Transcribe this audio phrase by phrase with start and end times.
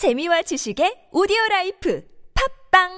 [0.00, 2.00] 재미와 지식의 오디오 life
[2.72, 2.88] 팟빵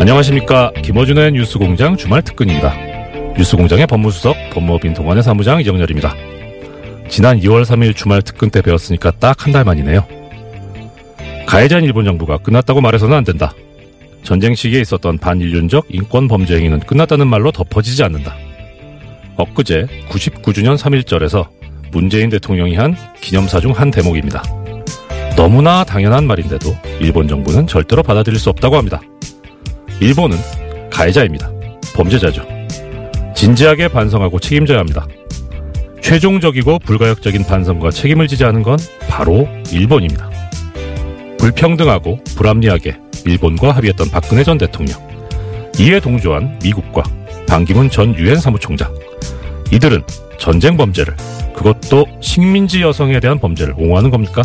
[0.00, 0.72] 안녕하십니까.
[0.82, 2.74] 김어준의 뉴스공장 주말 특근입니다.
[3.36, 6.14] 뉴스공장의 법무수석 법무법인 동안의 사무장 이정렬입니다.
[7.10, 10.17] 지난 2월 3일 주말 특근 때 배웠으니까 딱 한 달 만이네요.
[11.48, 13.54] 가해자인 일본 정부가 끝났다고 말해서는 안 된다.
[14.22, 18.36] 전쟁 시기에 있었던 반인륜적 인권 범죄 행위는 끝났다는 말로 덮어지지 않는다.
[19.36, 21.48] 엊그제 99주년 3.1절에서
[21.90, 24.42] 문재인 대통령이 한 기념사 중 한 대목입니다.
[25.36, 29.00] 너무나 당연한 말인데도 일본 정부는 절대로 받아들일 수 없다고 합니다.
[30.00, 30.36] 일본은
[30.90, 31.50] 가해자입니다.
[31.94, 32.46] 범죄자죠.
[33.34, 35.06] 진지하게 반성하고 책임져야 합니다.
[36.02, 38.76] 최종적이고 불가역적인 반성과 책임을 지지 않은 건
[39.08, 40.37] 바로 일본입니다.
[41.48, 44.98] 불평등하고 불합리하게 일본과 합의했던 박근혜 전 대통령.
[45.78, 47.02] 이에 동조한 미국과
[47.46, 48.94] 반기문 전 유엔 사무총장.
[49.72, 50.02] 이들은
[50.38, 51.16] 전쟁 범죄를,
[51.54, 54.42] 그것도 식민지 여성에 대한 범죄를 옹호하는 겁니까?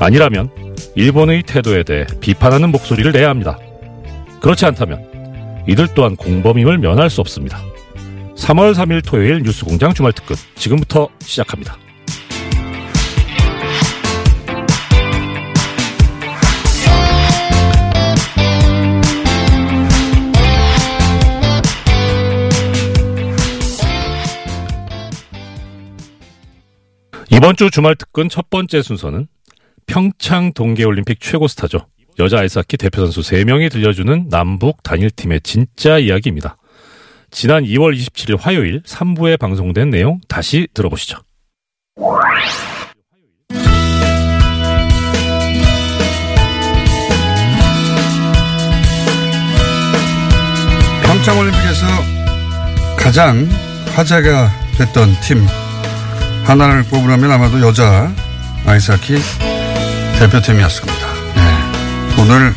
[0.00, 0.50] 아니라면
[0.94, 3.58] 일본의 태도에 대해 비판하는 목소리를 내야 합니다.
[4.40, 7.60] 그렇지 않다면 이들 또한 공범임을 면할 수 없습니다.
[8.36, 11.76] 3월 3일 토요일 뉴스공장 주말 특근 지금부터 시작합니다.
[27.48, 29.26] 이번 주 주말 특근 첫 번째 순서는
[29.86, 31.86] 평창 동계올림픽 최고 스타죠.
[32.18, 36.58] 여자 아이스하키 대표 선수 3명이 들려주는 남북 단일팀의 진짜 이야기입니다.
[37.30, 41.20] 지난 2월 27일 화요일 3부에 방송된 내용 다시 들어보시죠.
[51.02, 51.86] 평창올림픽에서
[52.98, 53.48] 가장
[53.94, 55.38] 화제가 됐던 팀
[56.48, 58.10] 하나를 뽑으라면 아마도 여자
[58.64, 59.18] 아이스하키
[60.18, 61.06] 대표팀이었을 겁니다.
[61.36, 62.22] 네.
[62.22, 62.54] 오늘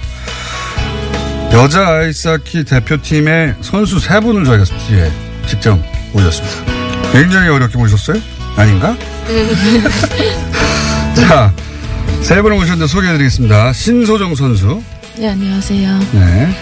[1.52, 5.12] 여자 아이스하키 대표팀의 선수 세 분을 저희가 스튜디오에
[5.46, 5.78] 직접
[6.14, 7.12] 모셨습니다.
[7.12, 8.22] 굉장히 어렵게 모셨어요?
[8.56, 8.96] 아닌가?
[11.14, 11.54] 자,
[12.22, 13.74] 세 분을 모셨는데 소개해드리겠습니다.
[13.74, 14.82] 신소정 선수.
[15.18, 16.00] 네, 안녕하세요.
[16.14, 16.56] 네.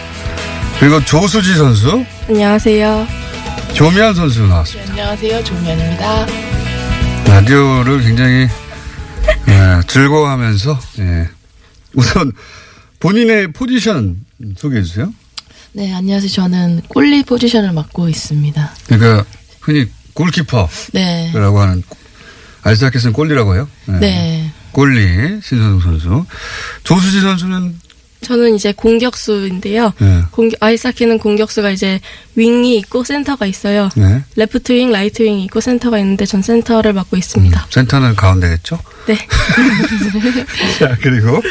[0.80, 2.04] 그리고 조수지 선수.
[2.28, 3.08] 안녕하세요.
[3.74, 4.92] 조미안 선수 나왔습니다.
[4.94, 5.44] 안녕하세요.
[5.44, 6.26] 조미연입니다.
[7.30, 8.48] 라디오를 굉장히
[9.48, 11.30] 예, 즐거워하면서 예.
[11.94, 12.32] 우선
[13.00, 14.26] 본인의 포지션
[14.58, 15.14] 소개해 주세요.
[15.74, 16.30] 네, 안녕하세요.
[16.30, 18.72] 저는 골리 포지션을 맡고 있습니다.
[18.88, 19.26] 그러니까
[19.62, 21.32] 흔히 골키퍼라고 네.
[21.34, 21.84] 하는
[22.64, 23.70] 아이스하키에서는 골리라고 해요.
[23.90, 23.94] 예.
[23.94, 24.52] 네.
[24.72, 26.26] 골리 신선웅 선수.
[26.84, 27.80] 조수지 선수는
[28.22, 29.94] 저는 이제 공격수인데요.
[29.98, 30.22] 네.
[30.32, 32.00] 공격, 아이스하키는 공격수가 이제
[32.36, 33.90] 윙이 있고 센터가 있어요.
[33.96, 34.24] 네.
[34.36, 37.68] 레프트 윙, 라이트 윙이 있고 센터가 있는데 전 센터를 맡고 있습니다.
[37.72, 38.80] 센터는 가운데겠죠.
[39.08, 39.18] 네.
[40.80, 41.42] 자 그리고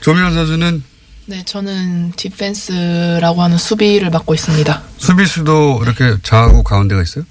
[0.00, 0.82] 조미환 선수는
[1.28, 4.82] 네, 저는 디펜스라고 하는 수비를 맡고 있습니다.
[4.98, 7.24] 수비수도 이렇게 좌하고 가운데가 있어요.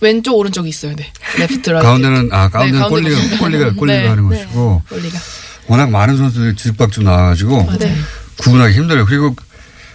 [0.00, 0.96] 왼쪽 오른쪽이 있어요.
[0.96, 1.12] 네.
[1.38, 1.86] 레프트 라이트.
[1.86, 3.38] 가운데는 아 가운데는 네, goalie가.
[3.38, 4.36] goalie가 goalie가 네, 하는 네.
[4.44, 5.18] 것이고 goalie가.
[5.66, 7.94] 워낙 많은 선수들이 뒤박좀 나와가지고 맞아요.
[8.38, 9.06] 구분하기 힘들어요.
[9.06, 9.34] 그리고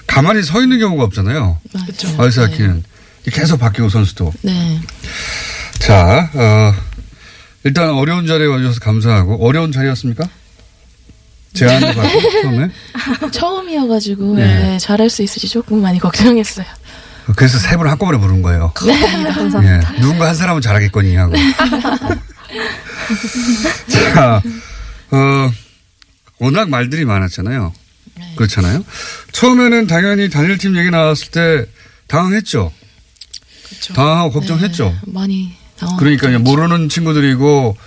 [0.08, 1.60] 가만히 서 있는 경우가 없잖아요.
[1.86, 2.16] 그렇죠.
[2.18, 2.84] 아이스 하키는
[3.32, 4.34] 계속 바뀌고 선수도.
[4.42, 4.80] 네.
[5.80, 6.74] 자, 어,
[7.64, 10.28] 일단 어려운 자리에 와주셔서 감사하고 어려운 자리였습니까?
[11.54, 12.70] 제안도 받고 처음에.
[13.32, 14.46] 처음이어가지고 네.
[14.46, 16.66] 네, 잘할 수 있을지 조금 많이 걱정했어요.
[17.36, 18.74] 그래서 세 분을 한꺼번에 부른 거예요.
[19.64, 21.34] 예, 누군가 한 사람은 잘하겠거니 하고.
[23.88, 24.42] 자,
[25.12, 25.52] 어,
[26.40, 27.74] 워낙 말들이 많았잖아요.
[28.36, 28.84] 그렇잖아요.
[29.32, 31.66] 처음에는 당연히 단일팀 얘기 나왔을 때
[32.08, 32.72] 당황했죠.
[33.70, 33.94] 그렇죠.
[33.94, 34.86] 당황하고 걱정했죠.
[34.90, 35.98] 네, 많이 당황.
[35.98, 37.78] 그러니까 요 모르는 친구들이고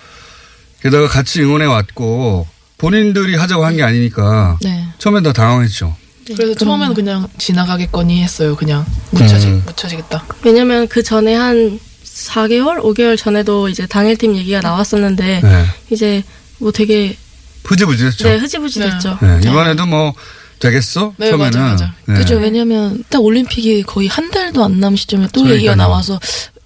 [0.82, 2.46] 게다가 같이 응원해 왔고
[2.78, 4.86] 본인들이 하자고 한 게 아니니까 네.
[4.98, 5.96] 처음엔 다 당황했죠.
[6.26, 8.54] 그래서 처음에는 그냥 지나가겠거니 했어요.
[8.56, 9.62] 그냥 묻혀지, 음.
[9.66, 10.25] 묻혀지겠다.
[10.44, 15.66] 왜냐면 그 전에 한 4개월, 5개월 전에도 이제 단일팀 얘기가 나왔었는데 네.
[15.90, 16.22] 이제
[16.62, 17.17] 뭐 되게
[17.64, 18.25] 흐지부지했죠.
[18.29, 19.19] 네, 흐지부지 됐죠.
[19.20, 20.14] 네, 이번에도 뭐
[20.59, 21.12] 되겠어?
[21.17, 21.59] 네, 처음에는.
[21.61, 21.94] 맞아, 맞아.
[22.06, 22.14] 네.
[22.14, 22.37] 그죠.
[22.37, 25.55] 왜냐면 딱 올림픽이 거의 한 달도 안 남은 시점에 또 그러니까요.
[25.56, 26.19] 얘기가 나와서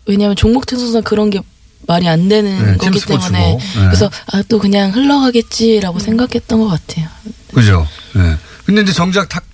[0.07, 1.41] 왜냐면 종목팀 선수는 그런 게
[1.87, 3.07] 말이 안 되는 네, 팀 거기.
[3.07, 3.59] 때문에 네.
[3.87, 7.09] 그래서 아 또 그냥 흘러가겠지라고 생각했던 것 같아요.
[7.55, 7.87] 그죠.
[8.15, 8.37] 네.
[8.65, 9.45] 근데 이제 정작 탁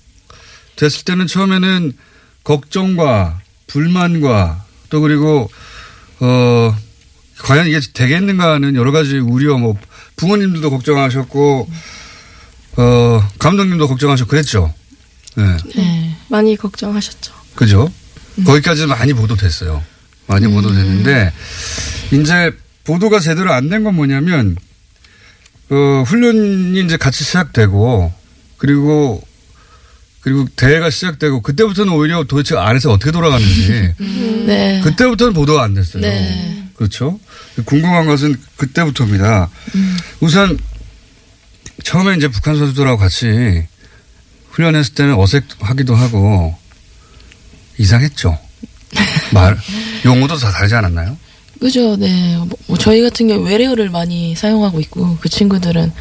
[0.76, 1.92] 됐을 때는 처음에는
[2.44, 5.50] 걱정과 불만과 또 그리고
[6.20, 6.74] 어
[7.40, 9.76] 과연 이게 되겠는가 하는 여러 가지 우려 뭐
[10.26, 11.68] 부모님들도 걱정하셨고,
[12.76, 14.72] 어, 감독님도 걱정하셨고 그랬죠.
[15.36, 15.56] 네.
[15.74, 16.16] 네.
[16.28, 17.32] 많이 걱정하셨죠.
[17.56, 17.92] 그죠?
[18.46, 19.82] 거기까지 많이 보도됐어요.
[20.28, 21.32] 많이 보도됐는데,
[22.12, 22.52] 이제
[22.84, 24.56] 보도가 제대로 안 된 건 뭐냐면,
[25.70, 28.12] 어, 훈련이 이제 같이 시작되고,
[28.58, 29.22] 그리고,
[30.20, 33.92] 그리고 대회가 시작되고, 그때부터는 오히려 도대체 안에서 어떻게 돌아가는지,
[34.46, 34.80] 네.
[34.84, 36.00] 그때부터는 보도가 안 됐어요.
[36.00, 36.68] 네.
[36.76, 37.18] 그렇죠?
[37.64, 39.48] 궁금한 것은 그때부터입니다.
[40.20, 40.58] 우선,
[41.84, 43.64] 처음에 이제 북한 선수들하고 같이
[44.50, 46.54] 훈련했을 때는 어색하기도 하고,
[47.78, 48.38] 이상했죠.
[49.32, 49.58] 말,
[50.04, 51.16] 용어도 다 다르지 않았나요?
[51.60, 52.36] 그죠, 네.
[52.36, 55.92] 뭐, 뭐 저희 같은 경우 외래어를 많이 사용하고 있고, 그 친구들은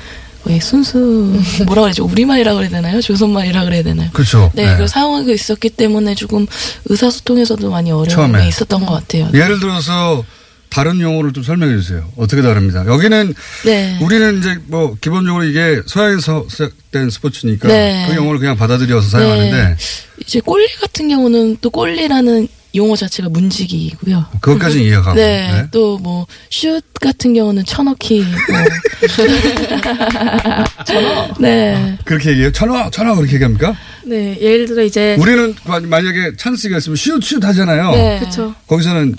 [0.44, 0.97] 거의 순수,
[1.68, 2.04] 뭐라 그러죠?
[2.06, 3.00] 우리말이라 그래야 되나요?
[3.01, 4.09] 조선말이라 그래야 되나요?
[4.12, 4.51] 그렇죠.
[4.56, 6.47] 네, 그걸 사용하고 있었기 때문에 조금
[6.86, 8.47] 의사소통에서도 많이 어려움이 처음에.
[8.47, 9.30] 있었던 것 같아요.
[9.33, 10.24] 예를 들어서
[10.71, 12.09] 다른 용어를 좀 설명해 주세요.
[12.15, 12.85] 어떻게 다릅니다.
[12.88, 13.33] 여기는
[13.65, 14.00] 네.
[14.01, 18.06] 우리는 이제 뭐 기본적으로 이게 서양에서 시작된 스포츠니까 네.
[18.09, 19.75] 그 용어를 그냥 받아들여서 사용하는데
[20.21, 24.27] 이제 꼴리 같은 경우는 또 꼴리라는 용어 자체가 문지기이고요.
[24.39, 25.13] 그것까지는 이해가고.
[25.15, 25.68] 네, 네.
[25.71, 28.21] 또뭐 슛 같은 경우는 쳐넣기.
[28.23, 28.31] 뭐.
[31.39, 31.97] 네.
[32.06, 32.51] 그렇게 얘기해요.
[32.53, 33.75] 천화, 천화 그렇게 얘기합니까?
[34.06, 37.91] 네, 예를 들어 이제 우리는 마- 만약에 찬스가 있으면 슛, 슛 하잖아요.
[37.91, 38.19] 네.
[38.23, 38.56] 그쵸.
[38.68, 39.15] 거기서는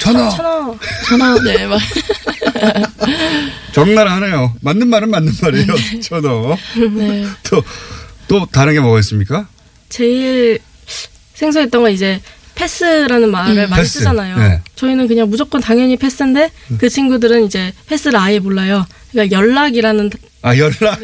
[0.00, 0.28] 천하.
[0.30, 0.74] 천하
[1.06, 1.78] 천하, 네, 막.
[3.72, 4.54] 적나라하네요.
[4.62, 5.66] 맞는 말은 맞는 말이에요.
[6.02, 6.56] 천하.
[6.96, 7.26] 네.
[7.44, 7.62] 또,
[8.28, 9.46] 또 다른 게 뭐가 있습니까?
[9.88, 10.58] 제일
[11.34, 12.20] 생소했던 건 이제
[12.54, 13.98] 패스라는 말을 많이 패스.
[13.98, 14.36] 쓰잖아요.
[14.38, 14.60] 네.
[14.76, 18.86] 저희는 그냥 무조건 당연히 패스인데 그 친구들은 이제 패스를 아예 몰라요.
[19.12, 20.10] 그러니까 연락이라는
[20.42, 21.00] 아, 연락.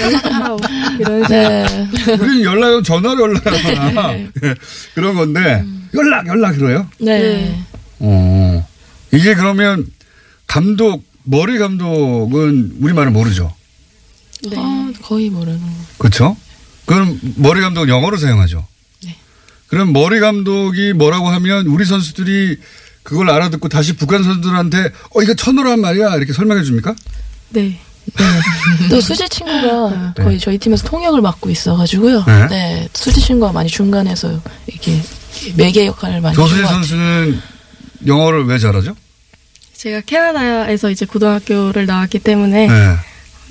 [0.00, 0.58] 연락하오
[0.98, 1.88] 이런 식으로 네.
[2.18, 4.54] 우리는 연락은 전화로 연락하거나 예,
[4.94, 5.64] 그런 건데
[5.94, 6.88] 연락 연락 그래요?
[6.98, 7.60] 네.
[8.02, 8.08] 네.
[8.08, 8.66] 어
[9.12, 9.86] 이게 그러면
[10.46, 13.54] 감독 머리 감독은 우리 말을 모르죠,
[14.50, 14.56] 네.
[14.58, 15.60] 아, 거의 모르는.
[15.98, 16.36] 그렇죠?
[16.84, 18.66] 그럼 머리 감독은 영어로 사용하죠.
[19.04, 19.16] 네.
[19.68, 22.58] 그럼 머리 감독이 뭐라고 하면 우리 선수들이
[23.02, 26.94] 그걸 알아듣고 다시 북한 선수들한테 어 이거 천호란 말이야 이렇게 설명해 줍니까?
[27.50, 27.78] 네.
[28.90, 32.24] 또 수지 친구가 거의 저희 팀에서 통역을 맡고 있어가지고요.
[32.26, 32.46] 네.
[32.48, 32.88] 네.
[32.92, 35.00] 수지 친구가 많이 중간에서 이렇게
[35.56, 36.66] 매개 역할을 많이 같아요.
[36.66, 37.40] 선수는
[38.06, 38.96] 영어를 왜 잘하죠?
[39.74, 42.68] 제가 캐나다에서 이제 고등학교를 나왔기 때문에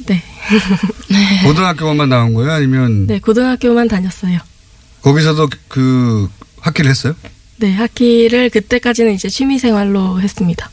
[0.08, 0.24] 네.
[1.10, 1.44] 네.
[1.44, 2.52] 고등학교만 나온 거예요?
[2.52, 4.40] 아니면 네, 고등학교만 다녔어요.
[5.02, 7.16] 거기서도 그 학기를 했어요?
[7.58, 10.70] 네, 학기를 그때까지는 이제 취미 생활로 했습니다.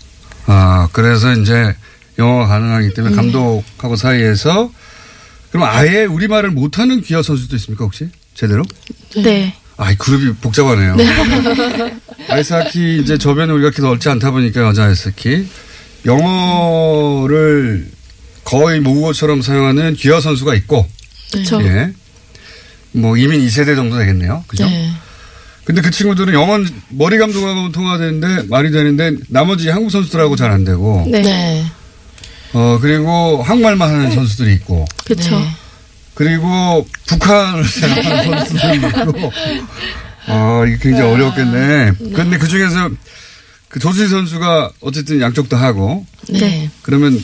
[0.46, 1.74] 아, 그래서 이제
[2.18, 4.72] 영어가 가능하기 때문에 감독하고 사이에서
[5.50, 8.08] 그럼 아예 우리말을 못하는 기아 선수도 있습니까, 혹시?
[8.34, 8.64] 제대로?
[9.16, 9.54] 네.
[9.78, 10.96] 아, 이 그룹이 복잡하네요.
[12.28, 15.46] 아이스하키 이제 저변에 우리가 이렇게 넓지 않다 보니까 여자 아이스하키
[16.04, 17.88] 영어를
[18.44, 20.86] 거의 모국어처럼 사용하는 기아 선수가 있고,
[21.32, 21.62] 그렇죠.
[21.62, 21.92] 예.
[22.92, 24.44] 뭐 이민 2세대 정도 되겠네요.
[24.48, 24.64] 그죠?
[24.64, 24.90] 네.
[25.64, 26.58] 근데 그 친구들은 영어
[26.88, 31.20] 머리 감독하고 통화되는데 말이 되는데 나머지 한국 선수들하고 잘 안 되고 네.
[31.20, 31.66] 네.
[32.54, 35.38] 어 그리고 한국말만 하는 선수들이 있고 그렇죠.
[35.38, 35.46] 네.
[36.18, 39.32] 그리고 북한을 생각하는 선수들이 있고
[40.26, 41.92] 아 이게 굉장히 어려웠겠네.
[42.12, 42.90] 그런데 그 중에서
[43.68, 46.70] 그 조지 선수가 어쨌든 양쪽 다 하고 네.
[46.82, 47.22] 그러면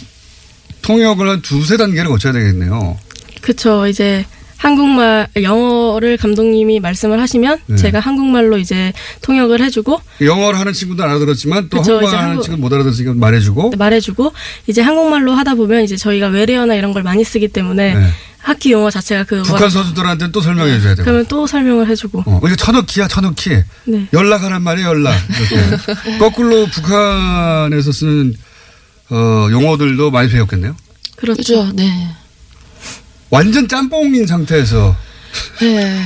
[0.82, 2.96] 통역을 한 두세 단계를 거쳐야 되겠네요.
[3.40, 3.88] 그렇죠.
[3.88, 4.24] 이제
[4.58, 7.76] 한국말 영어를 감독님이 말씀을 하시면 네.
[7.76, 8.92] 제가 한국말로 이제
[9.22, 13.72] 통역을 해주고 영어를 하는 친구도 알아들었지만 또 그쵸, 한국말 하는 한국- 친구는 못 알아들으니까 말해주고
[13.76, 14.32] 말해주고
[14.68, 18.06] 이제 한국말로 하다 보면 이제 저희가 외래어나 이런 걸 많이 쓰기 때문에 네.
[18.44, 21.04] 학기 용어 자체가 그 북한 선수들한테는 또 설명해 줘야 되고.
[21.04, 23.50] 그러면 또 설명을 해주고 어, 이게 천억키야, 천억키.
[23.86, 24.06] 네.
[24.12, 25.16] 연락하란 말이에요, 연락.
[25.30, 26.18] 이렇게.
[26.18, 28.34] 거꾸로 북한에서 쓰는,
[29.10, 30.76] 어, 용어들도 많이 배웠겠네요.
[31.16, 31.36] 그렇죠.
[31.38, 31.72] 그죠.
[31.74, 32.08] 네.
[33.30, 34.94] 완전 짬뽕인 상태에서.
[35.60, 36.04] 네.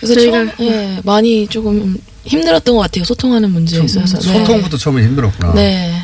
[0.00, 3.04] 그래서 저희가- 처음, 예, 많이 조금 힘들었던 것 같아요.
[3.04, 4.18] 소통하는 문제에 있어서.
[4.18, 4.38] 네.
[4.40, 5.54] 소통부터 처음에 힘들었구나.
[5.54, 6.02] 네.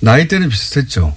[0.00, 1.16] 나이 때는 비슷했죠.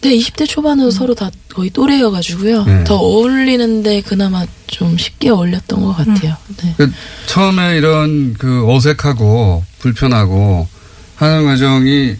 [0.00, 2.64] 네, 20대 초반으로 서로 다 거의 또래여가지고요.
[2.64, 2.84] 네.
[2.84, 6.36] 더 어울리는데 그나마 좀 쉽게 어울렸던 것 같아요.
[6.62, 6.74] 네.
[6.76, 6.92] 그
[7.26, 10.68] 처음에 이런 그 어색하고 불편하고
[11.16, 12.14] 하는 과정이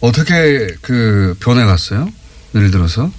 [0.00, 2.08] 어떻게 그 변해갔어요?
[2.54, 3.10] 예를 들어서.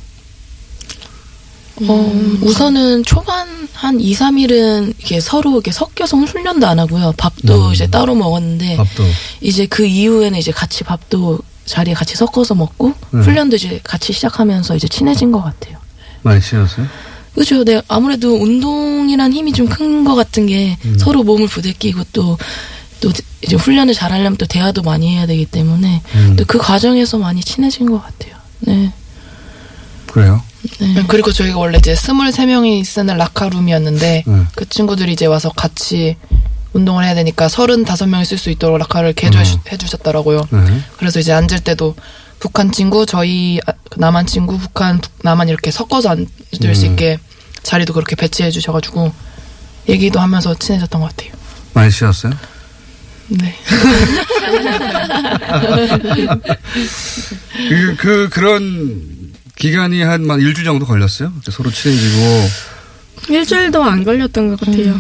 [1.88, 7.14] 어, 우선은 초반 한 2, 3일은 이렇게 서로 이렇게 섞여서 훈련도 안 하고요.
[7.18, 7.74] 밥도 음.
[7.74, 9.04] 이제 따로 먹었는데 밥도.
[9.42, 11.40] 이제 그 이후에는 이제 같이 밥도
[11.72, 13.22] 자리에 같이 섞어서 먹고 네.
[13.22, 15.78] 훈련도 이제 같이 시작하면서 이제 친해진 것 같아요.
[16.22, 16.86] 많이 쉬었어요?
[17.34, 17.64] 그죠.
[17.64, 17.82] 네.
[17.88, 20.98] 아무래도 운동이란 힘이 좀 큰 것 같은 게 음.
[21.00, 22.38] 서로 몸을 부대끼고 또,
[23.00, 23.12] 또
[23.42, 26.36] 이제 훈련을 잘하려면 또 대화도 많이 해야 되기 때문에 음.
[26.38, 28.36] 또그 과정에서 많이 친해진 것 같아요.
[28.60, 28.92] 네.
[30.08, 30.42] 그래요?
[30.80, 31.04] 네.
[31.08, 34.44] 그리고 저희가 원래 이제 23명이 쓰는 라카룸이었는데 네.
[34.56, 36.18] 그 친구들이 이제 와서 같이
[36.74, 39.78] 운동을 해야 되니까 35명이 쓸 수 있도록 라카를 개조해 음.
[39.78, 40.48] 주셨더라고요.
[40.52, 40.82] 네.
[40.98, 41.96] 그래서 이제 앉을 때도
[42.40, 46.92] 북한 친구, 저희 아, 그 남한 친구, 북한, 북- 남한 이렇게 섞어서 앉을 수 음.
[46.92, 47.20] 있게
[47.64, 49.12] 자리도 그렇게 배치해 주셔가지고
[49.90, 51.34] 얘기도 하면서 친해졌던 것 같아요.
[51.74, 52.34] 많이 쉬었어요?
[53.28, 53.56] 네.
[57.70, 61.32] 그, 그, 그런 기간이 한, 만 일주일 정도 걸렸어요?
[61.50, 62.50] 서로 친해지고.
[63.30, 65.00] 일주일도 안 걸렸던 것 같아요.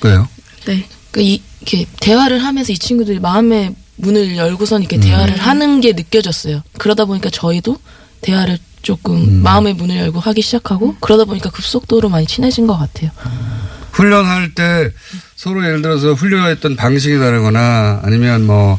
[0.00, 0.28] 그래요?
[0.66, 0.86] 네.
[1.16, 5.00] 그 이, 이렇게 대화를 하면서 이 친구들이 마음의 문을 열고선 이렇게 음.
[5.00, 6.62] 대화를 하는 게 느껴졌어요.
[6.76, 7.78] 그러다 보니까 저희도
[8.20, 9.42] 대화를 조금 음.
[9.42, 13.10] 마음의 문을 열고 하기 시작하고 그러다 보니까 급속도로 많이 친해진 것 같아요.
[13.92, 14.90] 훈련할 때
[15.36, 18.78] 서로 예를 들어서 훈련했던 방식이 다르거나 아니면 뭐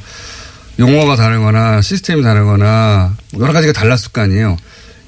[0.77, 4.58] 용어가 다르거나 시스템이 다르거나 여러 가지가 달랐을 거 아니에요.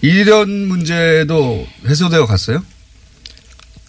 [0.02, 2.64] 이런 문제도 해소되어 갔어요?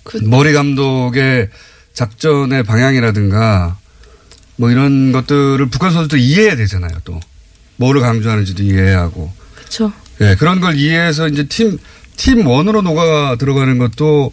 [0.05, 1.49] 그- 머리 감독의
[1.93, 3.77] 작전의 방향이라든가
[4.57, 6.91] 뭐 이런 것들을 북한 선수도 이해해야 되잖아요.
[7.05, 7.19] 또
[7.77, 9.93] 뭐를 강조하는지도 이해해야 하고 그렇죠.
[10.21, 11.79] 예, 그런 걸 이해해서 이제 팀,
[12.17, 14.33] 팀 원으로 녹아 들어가는 것도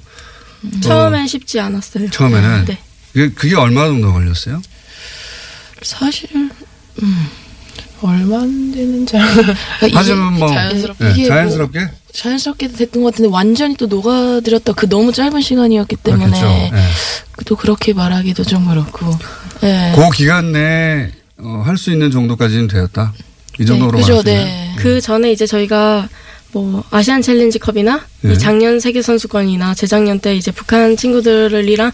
[0.82, 2.10] 처음엔 쉽지 않았어요.
[2.10, 2.80] 처음에는 네.
[3.14, 4.62] 그게, 그게 얼마 정도 걸렸어요?
[5.82, 6.30] 사실
[8.01, 9.22] 얼마 안 되는 잘.
[9.84, 11.06] 이게 하지만 뭐 자연스럽게.
[11.06, 15.96] 예, 이게 뭐 자연스럽게 자연스럽게 됐던 것 같은데 완전히 또 녹아들었다 그 너무 짧은 시간이었기
[15.98, 16.48] 때문에 그렇겠죠.
[16.48, 16.82] 예.
[17.46, 19.08] 또 그렇게 말하기도 좀 그렇고.
[19.63, 19.94] 예.
[19.96, 23.13] 그 기간 내에 어, 할 수 있는 정도까지는 되었다.
[23.60, 24.74] 이 정도로 네, 그죠, 네.
[24.77, 26.08] 그 전에 이제 저희가
[26.51, 28.34] 뭐 아시안 챌린지컵이나 네.
[28.34, 31.92] 이 작년 세계 선수권이나 재작년 때 이제 북한 친구들이랑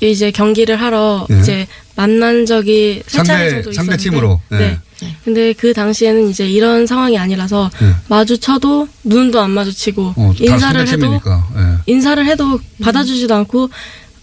[0.00, 1.40] 이제 경기를 하러 네.
[1.40, 4.40] 이제 만난 적이 세 차례 상대 정도 상대 있었는데 팀으로.
[4.50, 4.78] 네.
[5.00, 5.16] 네.
[5.24, 7.92] 근데 그 당시에는 이제 이런 상황이 아니라서 네.
[8.08, 11.48] 마주쳐도 눈도 안 마주치고 어, 다 인사를 해도 팀이니까.
[11.56, 11.92] 예.
[11.92, 13.70] 인사를 해도 받아주지도 않고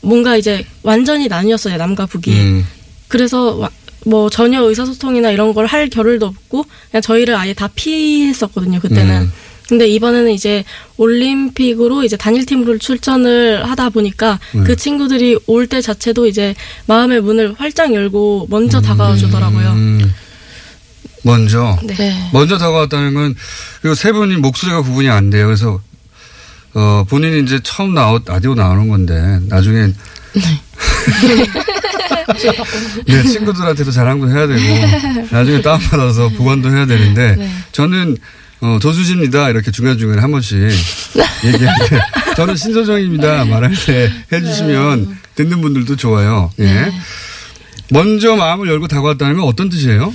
[0.01, 2.65] 뭔가 이제 완전히 나뉘었어요 남과 북이 음.
[3.07, 3.69] 그래서 와-
[4.05, 9.31] 뭐 전혀 의사소통이나 이런 걸 할 겨를도 없고 그냥 저희를 아예 다 피했었거든요 그때는 음.
[9.67, 10.63] 근데 이번에는 이제
[10.97, 14.63] 올림픽으로 이제 단일팀으로 출전을 하다 보니까 네.
[14.63, 16.53] 그 친구들이 올 때 자체도 이제
[16.85, 19.71] 마음의 문을 활짝 열고 먼저 다가와 주더라고요.
[19.71, 20.13] 음.
[21.23, 22.29] 먼저 네.
[22.33, 23.35] 먼저 다가왔다는 건
[23.81, 25.47] 그리고 세 분이 목소리가 구분이 안 돼요.
[25.47, 25.81] 그래서
[26.75, 29.95] 어 본인이 이제 처음 나오 라디오 나오는 건데 나중엔
[33.07, 34.61] 네, 친구들한테도 자랑도 해야 되고
[35.31, 37.49] 나중에 다운받아서 보관도 해야 되는데 네.
[37.71, 38.17] 저는
[38.61, 40.57] 어, 도수지입니다 이렇게 중간중간에 한 번씩
[41.45, 41.99] 얘기할 때
[42.35, 46.51] 저는 신소정입니다 말할 때 해주시면 듣는 분들도 좋아요.
[46.59, 46.63] 예.
[46.65, 46.91] 네.
[47.91, 50.13] 먼저 마음을 열고 다가왔다는 건 어떤 뜻이에요?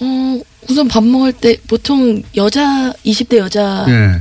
[0.00, 4.20] 어, 우선 밥 먹을 때 보통 여자 20대 여자 예.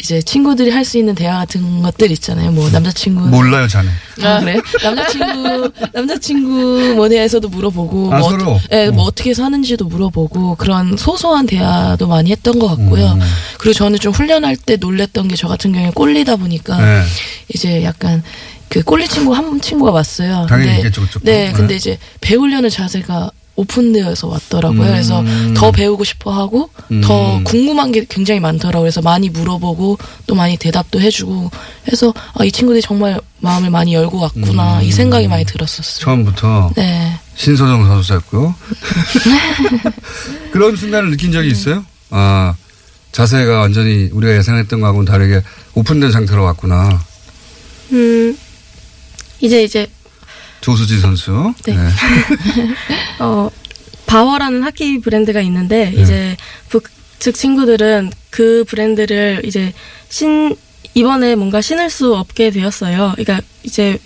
[0.00, 2.52] 이제 친구들이 할 수 있는 대화 같은 것들 있잖아요.
[2.52, 3.88] 뭐 남자친구 몰라요, 자네.
[4.22, 4.58] 아, 그래?
[4.82, 8.50] 남자친구, 남자친구 뭐 대해서도 물어보고, 아, 뭐, 서로?
[8.52, 9.06] 어, 예, 뭐 어.
[9.08, 13.12] 어떻게 사는지도 물어보고, 그런 소소한 대화도 많이 했던 것 같고요.
[13.12, 13.20] 음.
[13.58, 17.02] 그리고 저는 좀 훈련할 때 놀랬던 게 저 같은 경우에 꼴리다 보니까, 네.
[17.52, 18.22] 이제 약간,
[18.68, 20.46] 그 꼴리 친구 한 친구가 왔어요.
[20.48, 21.22] 당연히 근데- 있겠죠, 그쪽.
[21.24, 21.52] 네, 네.
[21.52, 24.82] 근데 이제 배우려는 자세가 오픈되어서 왔더라고요.
[24.82, 24.86] 음.
[24.86, 25.24] 그래서
[25.54, 27.00] 더 배우고 싶어 하고, 음.
[27.00, 28.84] 더 궁금한 게 굉장히 많더라고요.
[28.84, 29.98] 그래서 많이 물어보고,
[30.28, 31.50] 또 많이 대답도 해주고,
[31.90, 34.84] 해서, 아, 이 친구들이 정말 마음을 많이 열고 왔구나, 음.
[34.84, 36.04] 이 생각이 많이 들었었어요.
[36.04, 37.18] 처음부터 네.
[37.34, 38.54] 신소정 선수였고
[40.50, 41.84] 그런 순간을 느낀 적이 있어요?
[42.10, 42.54] 아
[43.12, 45.42] 자세가 완전히 우리가 예상했던 거하고는 다르게
[45.74, 47.00] 오픈된 상태로 왔구나.
[47.92, 48.36] 음,
[49.40, 49.86] 이제 이제
[50.60, 51.54] 조수지 선수.
[51.66, 51.76] 네.
[53.20, 53.50] 어
[54.06, 56.02] Bauer라는 하키 브랜드가 있는데 네.
[56.02, 56.36] 이제
[56.68, 59.72] 북측 친구들은 그 브랜드를 이제
[60.08, 60.56] 신
[60.94, 63.14] 이번에 뭔가 신을 수 없게 되었어요.
[63.16, 63.98] 그러니까 이제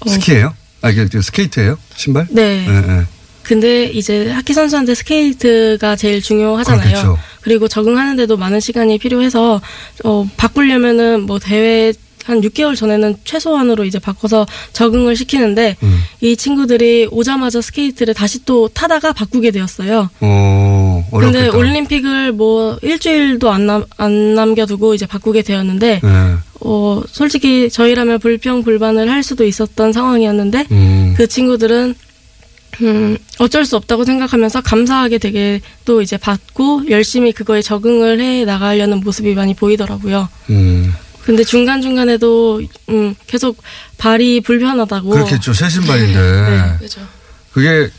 [0.00, 0.54] 어, 스키예요?
[0.80, 1.78] 아 이게 그 스케이트예요?
[1.94, 2.26] 신발?
[2.30, 2.66] 네.
[2.66, 3.06] 네, 네.
[3.42, 6.80] 근데 이제 하키 선수한테 스케이트가 제일 중요하잖아요.
[6.80, 7.18] 그렇겠죠.
[7.40, 9.60] 그리고 적응하는데도 많은 시간이 필요해서
[10.04, 11.92] 어 바꾸려면은 뭐 대회
[12.24, 15.98] 한 6개월 전에는 최소한으로 이제 바꿔서 적응을 시키는데 음.
[16.20, 20.10] 이 친구들이 오자마자 스케이트를 다시 또 타다가 바꾸게 되었어요.
[20.20, 21.44] 어 어렵겠다.
[21.44, 26.34] 근데 올림픽을 뭐 일주일도 안, 남, 안 남겨두고 이제 바꾸게 되었는데 네.
[26.60, 31.14] 어 솔직히 저희라면 불평불만을 할 수도 있었던 상황이었는데 음.
[31.16, 31.94] 그 친구들은
[32.80, 39.00] 음, 어쩔 수 없다고 생각하면서 감사하게 되게 또 이제 받고 열심히 그거에 적응을 해 나가려는
[39.00, 40.28] 모습이 많이 보이더라고요.
[40.50, 40.92] 음.
[41.24, 43.62] 근데 중간중간에도 음, 계속
[43.98, 45.10] 발이 불편하다고.
[45.10, 45.52] 그렇겠죠.
[45.52, 46.76] 새 신발인데 네.
[46.78, 47.00] 그죠.
[47.52, 47.90] 그게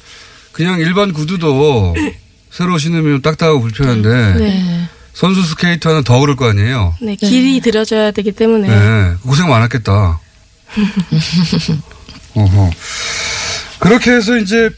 [0.51, 1.95] 그냥 일반 구두도
[2.51, 4.33] 새로 신으면 딱딱하고 불편한데 네.
[4.37, 4.89] 네.
[5.13, 6.95] 선수 스케이터는 더 그럴 거 아니에요.
[7.01, 9.13] 네, 길이 들여져야 되기 때문에 네.
[9.21, 10.19] 고생 많았겠다.
[12.35, 12.71] 어허.
[13.79, 14.69] 그렇게 해서 이제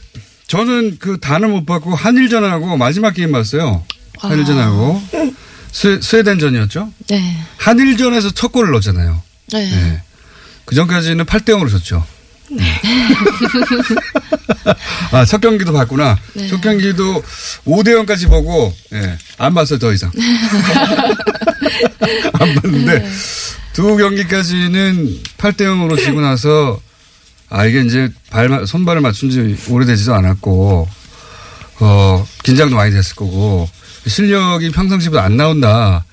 [0.46, 3.82] 저는 그 단을 못 받고 한일전하고 마지막 게임 봤어요.
[4.18, 5.02] 한일전하고
[5.76, 6.90] 스, 스웨덴전이었죠.
[7.08, 7.36] 네.
[7.58, 9.22] 한일전에서 첫 골을 넣었잖아요.
[9.52, 9.70] 네.
[9.70, 10.02] 네.
[10.64, 12.02] 그 전까지는 8대 0으로 졌죠.
[15.12, 16.18] 아, 첫 경기도 봤구나.
[16.32, 16.48] 네.
[16.48, 17.22] 첫 경기도
[17.66, 20.10] 5대 0까지 보고, 예, 안 봤어요, 더 이상.
[22.32, 23.10] 안 봤는데, 네.
[23.74, 26.80] 두 경기까지는 8대 0으로 지고 나서,
[27.50, 30.88] 아, 이게 이제 발, 손발을 맞춘 지 오래되지도 않았고,
[31.80, 33.68] 어, 긴장도 많이 됐을 거고,
[34.06, 36.04] 실력이 평상시보다 안 나온다.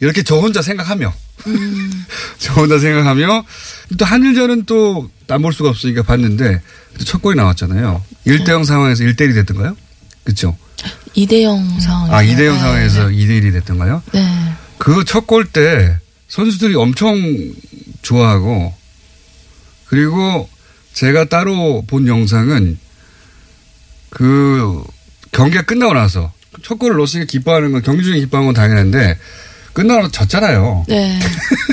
[0.00, 1.12] 이렇게 저 혼자 생각하며,
[2.38, 3.44] 저 혼자 생각하며,
[3.98, 6.62] 또 한일전은 또 안 볼 수가 없으니까 봤는데,
[6.98, 8.02] 또첫 골이 나왔잖아요.
[8.26, 9.76] 1대0 상황에서 1대1이 됐던가요?
[10.24, 10.56] 그쵸?
[11.16, 12.12] 2대0 상황.
[12.14, 14.02] 아, 2대0 상황에서 2대1이 됐던가요?
[14.12, 14.52] 네.
[14.78, 17.16] 그 첫 골 때 선수들이 엄청
[18.02, 18.74] 좋아하고
[19.86, 20.48] 그리고
[20.94, 22.78] 제가 따로 본 영상은
[24.10, 24.82] 그
[25.32, 29.18] 경기가 끝나고 나서 첫 골을 넣었으니까 기뻐하는 건 경기 중에 기뻐하는 건 당연한데
[29.72, 30.84] 끝나고 나서 졌잖아요.
[30.88, 31.18] 네.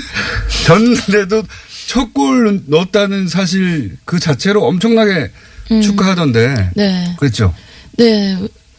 [0.65, 1.43] 졌는데도
[1.87, 5.31] 첫 골 넣었다는 사실 그 자체로 엄청나게
[5.71, 5.81] 음.
[5.81, 7.15] 축하하던데 네.
[7.19, 7.53] 그랬죠.
[7.97, 8.37] 네.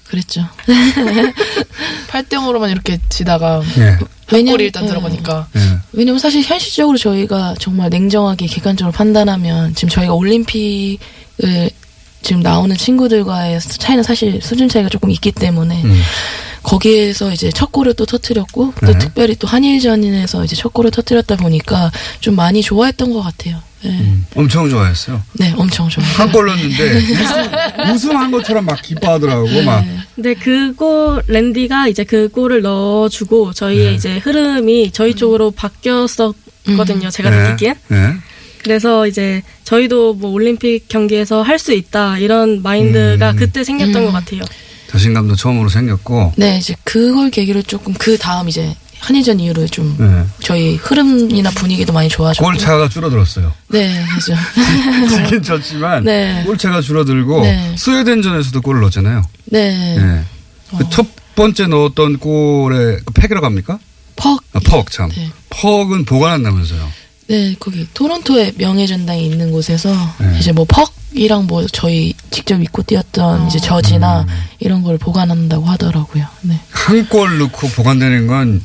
[0.08, 0.46] 그랬죠.
[2.08, 3.82] 8대 0으로만 이렇게 지다가 예.
[3.90, 3.98] 한
[4.32, 4.88] 왜냐면- 골이 일단 예.
[4.88, 5.60] 들어가니까 예.
[5.92, 11.70] 왜냐면 사실 현실적으로 저희가 정말 냉정하게 객관적으로 판단하면 지금 저희가 올림픽을
[12.26, 16.02] 지금 나오는 친구들과의 차이는 사실 수준 차이가 조금 있기 때문에 음.
[16.64, 18.99] 거기에서 이제 첫 골을 또 터뜨렸고 또 네.
[18.99, 23.62] 특별히 또 한일전에서 이제 첫 골을 터뜨렸다 보니까 좀 많이 좋아했던 것 같아요.
[23.85, 24.26] 네, 음.
[24.35, 25.23] 엄청 좋아했어요.
[25.35, 26.09] 네 엄청 좋아요.
[26.16, 26.97] 한골 넣었는데
[27.95, 29.85] 우승, 우승한 것처럼 막 기뻐하더라고 막.
[30.16, 33.95] 근데 그골 랜디가 이제 그 골을 넣어주고 저희의 네.
[33.95, 37.09] 이제 흐름이 저희 쪽으로 바뀌었었거든요.
[37.09, 37.50] 제가 네.
[37.50, 37.76] 느끼기엔.
[38.66, 38.68] 네.
[38.68, 43.36] 그래서 이제 저희도 뭐 올림픽 경기에서 할 수 있다 이런 마인드가 음.
[43.36, 44.43] 그때 생겼던 것 같아요.
[44.91, 46.34] 자신감도 처음으로 생겼고.
[46.36, 50.25] 네 이제 그걸 계기로 조금 그 다음 이제 한일전 이후로 좀 네.
[50.41, 53.52] 저희 흐름이나 분위기도 많이 좋아졌고 골 차가 줄어들었어요.
[53.69, 54.34] 네 그죠.
[55.25, 56.43] 지긴 졌지만 네.
[56.45, 57.75] 골 차가 줄어들고 네.
[57.78, 59.23] 스웨덴전에서도 골을 넣었잖아요.
[59.47, 59.97] 네.
[59.97, 60.25] 네.
[60.78, 63.78] 그첫 번째 넣었던 골에 그 팩이라고 합니까?
[64.17, 64.43] 퍽.
[64.52, 65.08] 아, 퍽 참.
[65.10, 65.30] 네.
[65.50, 66.91] 퍽은 보관한다면서요.
[67.28, 70.36] 네, 거기 토론토의 명예전당이 있는 곳에서 네.
[70.39, 74.26] 이제 뭐 퍽이랑 뭐 저희 직접 입고 뛰었던 이제 저지나 음.
[74.60, 76.25] 이런 걸 보관한다고 하더라고요.
[76.43, 76.60] 네.
[76.71, 78.62] 한 골 넣고 보관되는 건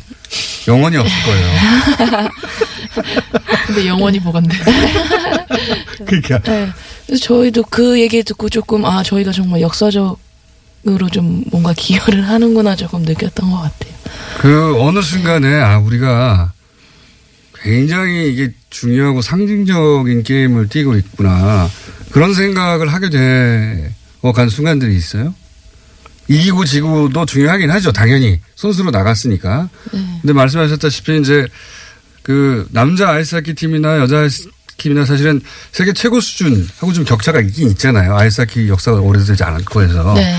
[0.68, 2.30] 영원히 없을 거예요.
[3.66, 4.56] 근데 영원히 보관돼.
[6.06, 6.70] 그러니까 네.
[7.08, 10.18] 그래서 저희도 그 얘기 듣고 조금 아 저희가 정말 역사적으로
[11.12, 13.92] 좀 뭔가 기여를 하는구나 조금 느꼈던 것 같아요.
[14.40, 16.52] 그 어느 순간에 아 우리가
[17.64, 21.70] 굉장히 이게 중요하고 상징적인 게임을 뛰고 있구나
[22.12, 25.34] 그런 생각을 하게 돼간 순간들이 있어요.
[26.28, 27.92] 이기고 지고도 중요하긴 하죠.
[27.92, 29.70] 당연히 선수로 나갔으니까.
[30.22, 31.48] 근데 말씀하셨다시피 이제
[32.24, 38.16] 그 남자 아이스하키 팀이나 여자 아이스하키 팀이나 사실은 세계 최고 수준하고 좀 격차가 있긴 있잖아요.
[38.16, 40.14] 아이스하키 역사가 오래되지 않았고 해서.
[40.16, 40.36] 네.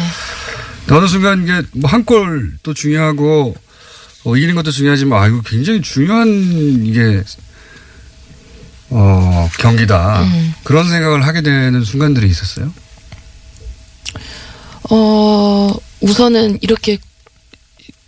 [0.91, 3.55] 어느 순간 이게 뭐 한 골도 중요하고
[4.25, 6.29] 어, 이기는 것도 중요하지만 아 이거 굉장히 중요한
[6.85, 7.23] 이게
[8.91, 10.55] 어 경기다 음.
[10.63, 12.73] 그런 생각을 하게 되는 순간들이 있었어요.
[14.91, 16.99] 어 우선은 이렇게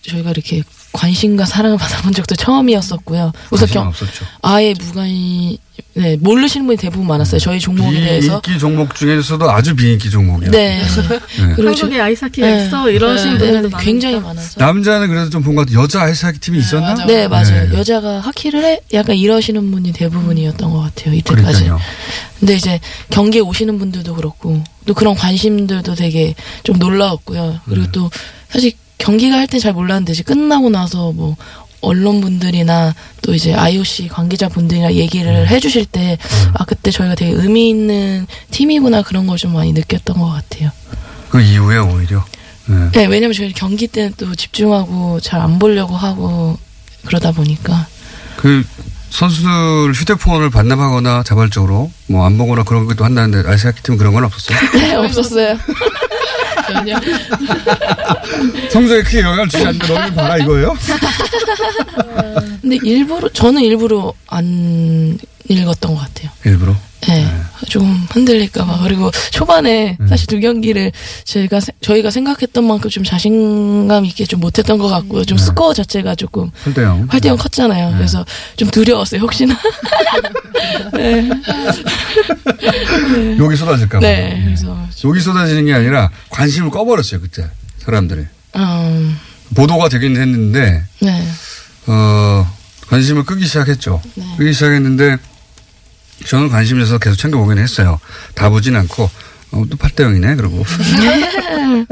[0.02, 0.62] 저희가 이렇게
[0.94, 3.32] 관심과 사랑을 받아본 적도 처음이었었고요.
[3.50, 4.24] 우선 관심 경, 없었죠.
[4.42, 5.58] 아예 무관이
[5.94, 7.40] 네 모르시는 분이 대부분 많았어요.
[7.40, 8.40] 저희 종목에 대해서.
[8.40, 10.50] 비인기 종목 중에서도 아주 비인기 종목이요.
[10.52, 10.80] 네.
[10.80, 11.54] 네.
[11.56, 12.66] 그리고 저- 한국에 아이스하키가 네.
[12.66, 13.84] 있어 이러신 네, 분들도 네.
[13.84, 14.54] 굉장히 많아서.
[14.60, 15.82] 남자는 그래도 좀 본것 같아요.
[15.82, 16.94] 여자 아이스하키 팀이 있었나?
[16.94, 17.06] 맞아요.
[17.06, 17.68] 네 맞아요.
[17.70, 17.76] 네.
[17.78, 21.14] 여자가 하키를 해 약간 이러시는 분이 대부분이었던 것 같아요.
[21.14, 21.42] 이때까지.
[21.64, 21.80] 그러니까요.
[22.38, 22.78] 근데 이제
[23.10, 27.60] 경기에 오시는 분들도 그렇고 또 그런 관심들도 되게 좀 놀라웠고요.
[27.64, 27.92] 그리고 네.
[27.92, 28.10] 또
[28.48, 31.36] 사실 경기가 할 때 잘 몰랐는데 이제 끝나고 나서 뭐
[31.80, 35.46] 언론분들이나 또 이제 IOC 관계자분들이나 얘기를 네.
[35.46, 36.16] 해주실 때
[36.54, 40.70] 아 그때 저희가 되게 의미 있는 팀이구나 그런 걸 좀 많이 느꼈던 것 같아요.
[41.30, 42.24] 그 이후에 오히려.
[42.66, 42.90] 네.
[42.92, 46.56] 네, 왜냐면 저희 경기 때는 또 집중하고 잘 안 보려고 하고
[47.04, 47.86] 그러다 보니까
[48.36, 48.64] 그
[49.10, 54.58] 선수들 휴대폰을 반납하거나 자발적으로 뭐 안 보거나 그런 것도 한다는데 아이스하키 팀은 그런 건 없었어요.
[54.80, 55.58] 네 없었어요.
[56.72, 56.98] 전혀.
[58.70, 60.76] 성적에 크게 영향을 주지 않는데 너는 봐라 이거예요?
[62.60, 66.30] 근데 일부러 저는 일부러 안 읽었던 것 같아요.
[66.44, 66.74] 일부러.
[67.08, 67.26] 네.
[67.68, 70.92] 조금 흔들릴까봐 그리고 초반에 사실 두 경기를
[71.24, 75.24] 저희가 세- 저희가 생각했던 만큼 좀 자신감 있게 좀 못했던 것 같고요.
[75.24, 77.08] 좀 스코어 자체가 조금 8대0.
[77.08, 77.94] 8대0 컸잖아요.
[77.96, 78.24] 그래서
[78.56, 79.20] 좀 두려웠어요.
[79.20, 79.56] 혹시나.
[80.94, 81.28] 네.
[83.38, 84.06] 여기 쏟아질까 봐.
[84.06, 84.40] 네.
[84.44, 87.48] 그래서 여기 쏟아지는 게 아니라 관심을 꺼버렸어요, 그때.
[87.78, 88.24] 사람들이.
[88.56, 89.18] 음,
[89.54, 91.28] 보도가 되긴 했는데, 네.
[91.86, 92.50] 어,
[92.88, 94.00] 관심을 끄기 시작했죠.
[94.14, 94.24] 네.
[94.38, 95.18] 끄기 시작했는데,
[96.26, 97.98] 저는 관심 있어서 계속 챙겨보긴 했어요.
[98.34, 99.10] 다 보진 않고,
[99.52, 100.64] 어, 또 8대 0이네, 그러고.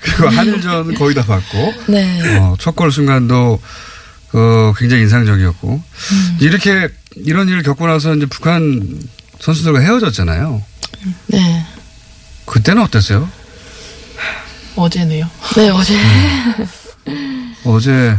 [0.00, 2.38] 그리고 한일전 거의 다 봤고, 네.
[2.38, 3.60] 어, 첫골 순간도,
[4.32, 6.38] 어, 굉장히 인상적이었고, 음.
[6.40, 9.00] 이렇게, 이런 일을 겪고 나서 이제 북한
[9.40, 10.62] 선수들과 헤어졌잖아요.
[11.28, 11.66] 네.
[12.46, 13.28] 그때는 어땠어요?
[14.76, 15.28] 어제네요.
[15.56, 15.98] 네, 어제.
[17.64, 18.18] 어제,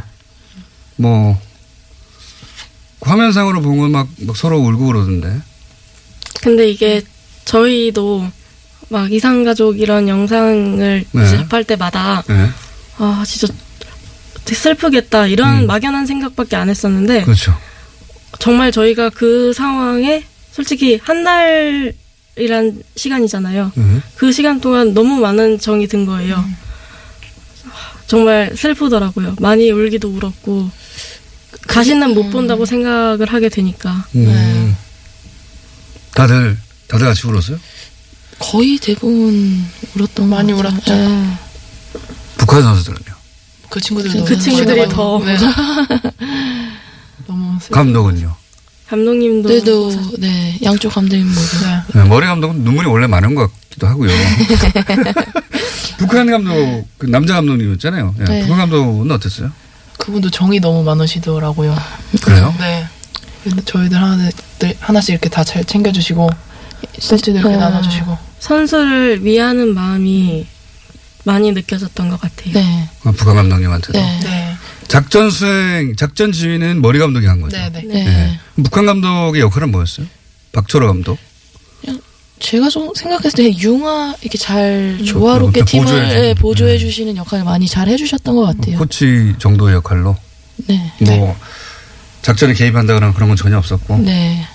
[0.98, 1.40] 뭐,
[3.02, 5.42] 화면상으로 본건 막, 막 서로 울고 그러던데.
[6.42, 7.02] 근데 이게
[7.46, 8.28] 저희도
[8.90, 11.30] 막 이상가족 이런 영상을 네.
[11.30, 12.50] 접할 때마다 네.
[12.98, 13.54] 아 진짜
[14.44, 15.68] 되게 슬프겠다 이런 음.
[15.68, 17.58] 막연한 생각밖에 안 했었는데 그렇죠.
[18.40, 23.72] 정말 저희가 그 상황에 솔직히 한 달이란 시간이잖아요.
[23.76, 23.84] 네.
[24.16, 26.44] 그 시간 동안 너무 많은 정이 든 거예요.
[28.08, 29.36] 정말 슬프더라고요.
[29.40, 30.70] 많이 울기도 울었고
[31.72, 34.76] 다시는 못 본다고 생각을 하게 되니까 음.
[36.14, 36.58] 다들,
[36.88, 37.58] 다들 같이 울었어요?
[38.40, 39.64] 거의 대부분
[39.96, 40.72] 울었던 것 많이 같아요.
[40.74, 40.94] 울었죠.
[40.94, 41.38] 네.
[42.38, 43.16] 북한 선수들은요?
[43.70, 45.20] 그 친구들도 그 친구들이 더.
[45.24, 45.38] 네.
[47.28, 48.36] 너무 슬- 감독은요?
[48.90, 51.82] 감독님도 그래도 네 양쪽 감독님 모두 네.
[52.02, 54.10] 네, 머리 감독은 눈물이 원래 많은 것 같기도 하고요.
[55.98, 58.16] 북한 감독, 그 남자 감독님이었잖아요.
[58.18, 58.26] 네.
[58.26, 58.42] 네.
[58.42, 59.52] 북한 감독은 어땠어요?
[60.02, 61.76] 그분도 정이 너무 많으시더라고요.
[62.24, 62.54] 그래요?
[62.60, 62.88] 네.
[63.66, 64.32] 저희들 하나들
[64.80, 66.28] 하나씩 이렇게 다 잘 챙겨주시고
[66.98, 67.60] 세트도 이렇게 음.
[67.60, 70.48] 나눠주시고 선수를 위하는 마음이
[71.24, 72.54] 많이 느껴졌던 것 같아요.
[72.54, 72.90] 네.
[73.04, 73.94] 아, 북한 감독님한테도.
[74.00, 74.20] 네.
[74.24, 74.56] 네.
[74.88, 77.56] 작전 수행, 작전 지휘는 머리 감독이 한 거죠.
[77.56, 77.82] 네, 네.
[77.86, 78.04] 네.
[78.04, 78.40] 네.
[78.56, 80.08] 북한 감독의 역할은 뭐였어요?
[80.52, 81.20] 박철호 감독.
[82.42, 86.34] 제가 좀 생각했을 때 융화 이렇게 잘 조화롭게 음, 팀을 보조해 예.
[86.34, 88.78] 보조해 주시는 역할을 많이 잘 해주셨던 것 같아요.
[88.80, 90.18] 코치 정도의 역할로.
[90.68, 90.92] 네.
[91.00, 91.36] 뭐,
[92.24, 94.00] 작전에 개입한다거나 그런 건 전혀 없었고.
[94.00, 94.46] 네.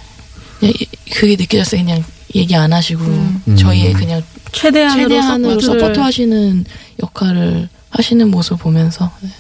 [1.13, 1.83] 그게 느껴졌어요.
[1.83, 3.57] 그냥 얘기 안 하시고 음.
[3.57, 4.23] 저희의 그냥
[4.53, 6.65] 최대한으로, 최대한으로 support 하시는
[7.03, 9.31] 역할을 하시는 모습 보면서 네.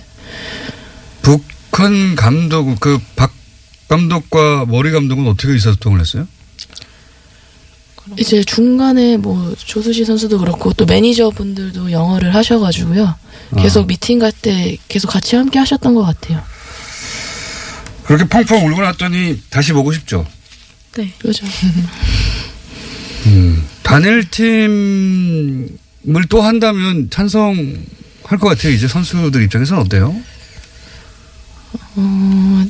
[1.23, 3.33] 북한 감독, 그 박
[3.89, 6.27] 감독과 머리 감독은 어떻게 의사소통을 했어요?
[8.19, 13.14] 이제 중간에 뭐 조수지 선수도 그렇고 또 매니저 분들도 영어를 하셔가지고요.
[13.59, 16.42] 계속 미팅 갈 때 계속 같이 함께 하셨던 것 같아요.
[18.05, 20.27] 그렇게 펑펑 울고 났더니 다시 보고 싶죠.
[20.97, 21.12] 네.
[21.19, 21.45] 그죠?
[23.27, 23.66] 음.
[23.83, 25.69] 단일팀을
[26.29, 28.73] 또 한다면 찬성할 것 같아요.
[28.73, 30.14] 이제 선수들 입장에서는 어때요?
[31.97, 32.66] 어,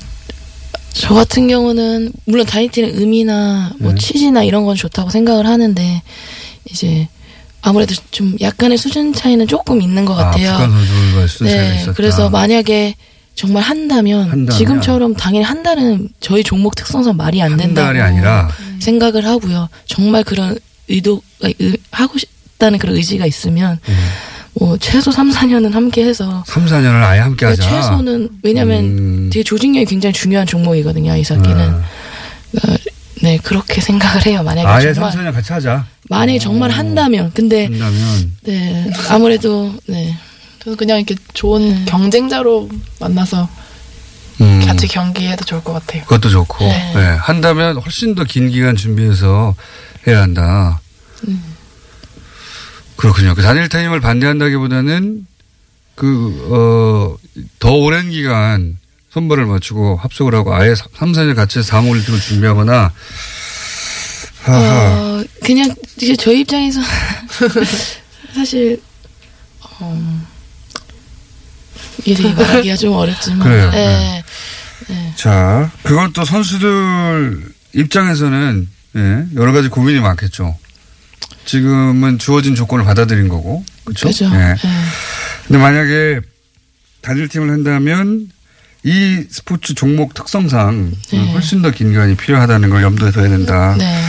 [0.99, 3.99] 저 같은 경우는 물론 다이어트는 의미나 뭐 네.
[3.99, 6.03] 취지나 이런 건 좋다고 생각을 하는데
[6.71, 7.09] 이제
[7.61, 10.53] 아무래도 좀 약간의 수준 차이는 조금 있는 것 같아요.
[10.53, 11.93] 아, 수준 차이가 네.
[11.97, 12.95] 그래서 만약에
[13.35, 14.49] 정말 한다면, 한다면.
[14.51, 18.49] 지금처럼 당연히 한 달은 저희 종목 특성상 말이 안한 된다고 아니라
[18.81, 19.69] 생각을 하고요.
[19.85, 23.95] 정말 그런 의도가 의- 하고 싶다는 그런 의지가 있으면 음.
[24.59, 27.63] 뭐 최소 3, 4년은 함께 해서 3, 4년을 아예 함께 하자.
[27.63, 29.31] 최소는 왜냐면 음.
[29.31, 31.13] 되게 조직력이 굉장히 중요한 종목이거든요.
[31.13, 31.61] 아이스하키는.
[31.71, 31.77] 아.
[31.77, 32.77] 어,
[33.23, 34.43] 네, 그렇게 생각을 해요.
[34.43, 35.85] 만약에 아예 3, 정말 4년 같이 하자.
[36.09, 40.17] 만약에 정말 한다면 근데 한다면 네, 아무래도 네.
[40.63, 42.69] 저는 그냥 이렇게 좋은 경쟁자로
[43.01, 43.49] 만나서
[44.41, 44.63] 음.
[44.65, 46.03] 같이 경기해도 좋을 것 같아요.
[46.05, 46.93] 그것도 좋고 네.
[46.95, 47.01] 네.
[47.03, 49.55] 한다면 훨씬 더 긴 기간 준비해서
[50.07, 50.81] 해야 한다.
[52.97, 53.35] 그렇군요.
[53.35, 55.27] 그 단일 타임을 반대한다기보다는
[55.95, 57.17] 그, 어,
[57.59, 58.79] 더 오랜 기간
[59.11, 62.93] 손발을 맞추고 합숙을 하고 아예 3, 4년 같이 3, 5, 1등을 준비하거나
[64.43, 65.21] 하하.
[65.21, 66.81] 어, 그냥 이제 저희 입장에서
[68.35, 68.81] 사실
[69.81, 70.27] 음,
[72.05, 73.71] 이게 되게 말하기가 좀 어렵지만 그래요.
[73.71, 74.25] 네.
[75.17, 77.43] 자, 그건 또 선수들
[77.75, 80.57] 입장에서는 예, 여러 가지 고민이 많겠죠.
[81.47, 83.65] 지금은 주어진 조건을 받아들인 거고.
[83.85, 84.09] 그렇죠?
[84.09, 84.27] 그죠.
[84.27, 84.31] 예.
[84.31, 84.57] 네.
[85.47, 86.21] 근데 만약에
[87.03, 88.31] 단일팀을 한다면
[88.83, 91.33] 이 스포츠 종목 특성상 네.
[91.33, 93.75] 훨씬 더 긴 기간이 필요하다는 걸 염두에 둬야 된다.
[93.79, 94.03] 네.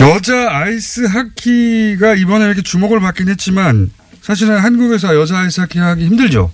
[0.00, 3.90] 여자 아이스 하키가 이번에 이렇게 주목을 받긴 했지만
[4.22, 6.50] 사실은 한국에서 여자 아이스 하키 하기 힘들죠.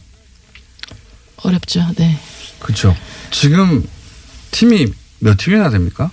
[1.37, 1.87] 어렵죠.
[1.97, 2.19] 네.
[2.59, 2.97] 그렇죠.
[3.31, 3.87] 지금
[4.51, 6.11] 팀이 몇 팀이나 됩니까?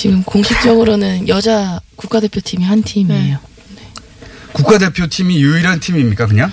[0.00, 3.36] 지금 공식적으로는 여자 국가대표팀이 한 팀이에요.
[4.54, 6.50] 국가대표팀이 유일한 팀입니까, 그냥?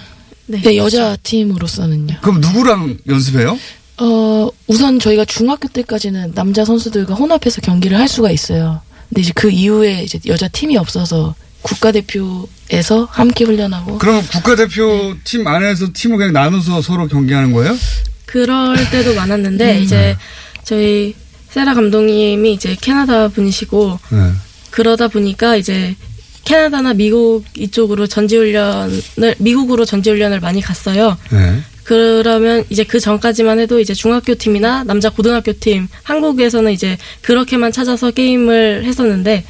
[0.47, 0.61] 네.
[0.61, 2.17] 네, 여자 팀으로서는요.
[2.21, 3.57] 그럼 누구랑 연습해요?
[3.99, 8.81] 어, 우선 저희가 중학교 때까지는 남자 선수들과 혼합해서 경기를 할 수가 있어요.
[9.07, 16.17] 근데 이제 그 이후에 이제 여자 팀이 없어서 국가대표에서 함께 훈련하고 그럼 국가대표팀 안에서 팀을
[16.17, 17.77] 그냥 나눠서 서로 경기하는 거예요?
[18.25, 20.17] 그럴 때도 많았는데 이제
[20.65, 21.15] 저희
[21.57, 24.31] 세라 감독님이 이제 캐나다 분이시고 네.
[24.69, 25.95] 그러다 보니까 이제
[26.43, 31.17] 캐나다나 미국 이쪽으로 전지훈련을 미국으로 전지훈련을 많이 갔어요.
[31.31, 31.59] 네.
[31.83, 38.11] 그러면 이제 그 전까지만 해도 이제 중학교 팀이나 남자 고등학교 팀 한국에서는 이제 그렇게만 찾아서
[38.11, 39.43] 게임을 했었는데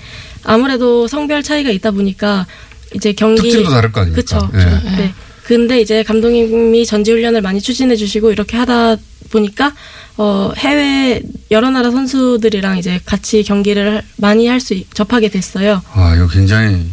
[0.45, 2.47] 아무래도 성별 차이가 있다 보니까
[2.95, 4.21] 이제 경기 특징도 다를 거 아닙니까?
[4.21, 4.49] 그쵸.
[4.53, 4.63] 네.
[4.95, 5.13] 네.
[5.43, 8.95] 근데 이제 감독님이 전지훈련을 많이 추진해 주시고 이렇게 하다
[9.29, 9.73] 보니까
[10.17, 15.81] 어 해외 여러 나라 선수들이랑 이제 같이 경기를 많이 할 수 접하게 됐어요.
[15.93, 16.89] 아, 이거 굉장히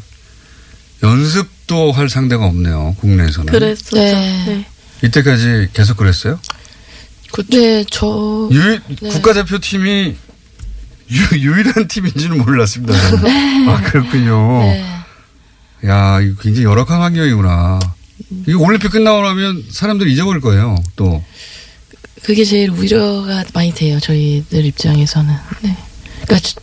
[1.03, 3.53] 연습도 할 상대가 없네요, 국내에서는.
[3.53, 3.97] 그랬었죠.
[3.97, 4.45] 네.
[4.47, 4.67] 네.
[5.03, 6.39] 이때까지 계속 그랬어요?
[7.51, 8.61] 네, 저 유,
[9.01, 9.09] 네.
[9.09, 10.15] 국가대표팀이
[11.11, 12.95] 유, 유일한 팀인지는 몰랐습니다.
[13.11, 13.69] 저는.
[13.69, 14.61] 아, 그렇군요.
[14.61, 14.85] 네.
[15.87, 17.81] 야, 이거 굉장히 열악한 환경이구나.
[18.47, 21.23] 이거 올림픽 끝나고 나면 사람들이 잊어버릴 거예요, 또.
[22.25, 24.01] 그게 제일 우려가 많이 돼요.
[24.01, 25.35] 저희들 입장에서는.
[25.63, 25.77] 네.
[26.25, 26.61] 그러니까 조-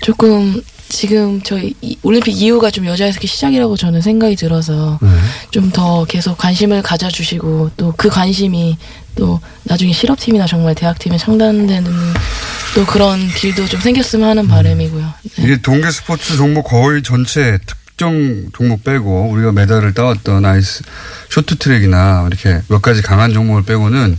[0.00, 5.08] 조금 지금 저희 이- 올림픽 이후가 좀 여자 해석의 시작이라고 저는 생각이 들어서 네.
[5.52, 8.76] 좀더 계속 관심을 가져주시고 또 그 관심이
[9.14, 11.92] 또 나중에 실업팀이나 정말 대학팀에 창단되는
[12.74, 15.14] 또 그런 길도 좀 생겼으면 하는 바람이고요.
[15.36, 15.44] 네.
[15.44, 20.82] 이게 동계 스포츠 종목 거의 전체 특정 종목 빼고 우리가 메달을 따왔던 아이스
[21.30, 24.18] 쇼트트랙이나 이렇게 몇 가지 강한 종목을 빼고는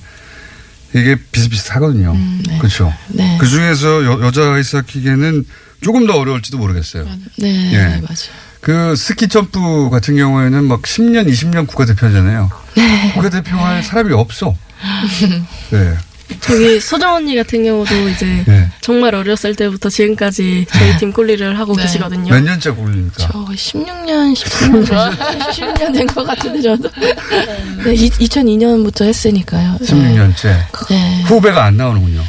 [0.93, 2.11] 이게 비슷비슷하거든요.
[2.11, 2.57] 음, 네.
[2.57, 2.93] 그렇죠.
[3.09, 3.37] 네.
[3.39, 5.45] 그 중에서 여, 여자 아이스하키계는
[5.81, 7.07] 조금 더 어려울지도 모르겠어요.
[7.37, 7.77] 네, 예.
[8.01, 8.41] 맞아요.
[8.59, 12.51] 그 스키 점프 같은 경우에는 막 10년, 20년 국가대표잖아요.
[12.75, 13.11] 네.
[13.13, 14.55] 국가대표 할 사람이 없어.
[15.71, 15.97] 네.
[16.39, 18.69] 저기 소정 언니 같은 경우도 이제 네.
[18.81, 21.83] 정말 어렸을 때부터 지금까지 저희 팀 꼴리를 하고 네.
[21.83, 22.33] 계시거든요.
[22.33, 23.15] 몇 년째 굴립니까?
[23.17, 26.89] 저 16년, 17년, 17년 된 것 같은데 저도.
[27.85, 29.77] 네, 2002년부터 했으니까요.
[29.81, 29.85] 네.
[29.87, 30.57] 16년째.
[30.89, 31.21] 네.
[31.23, 32.21] 후배가 안 나오는군요.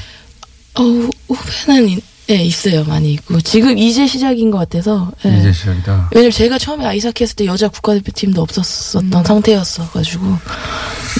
[0.74, 2.84] 어, 후- 후배는 이- 네, 있어요.
[2.84, 3.40] 많이 있고.
[3.40, 5.10] 지금 이제 시작인 것 같아서.
[5.22, 5.38] 네.
[5.40, 6.08] 이제 시작이다.
[6.14, 9.24] 왜냐면 제가 처음에 아이스하키 했을 때 여자 국가대표팀도 없었었던 음.
[9.24, 10.38] 상태였어가지고.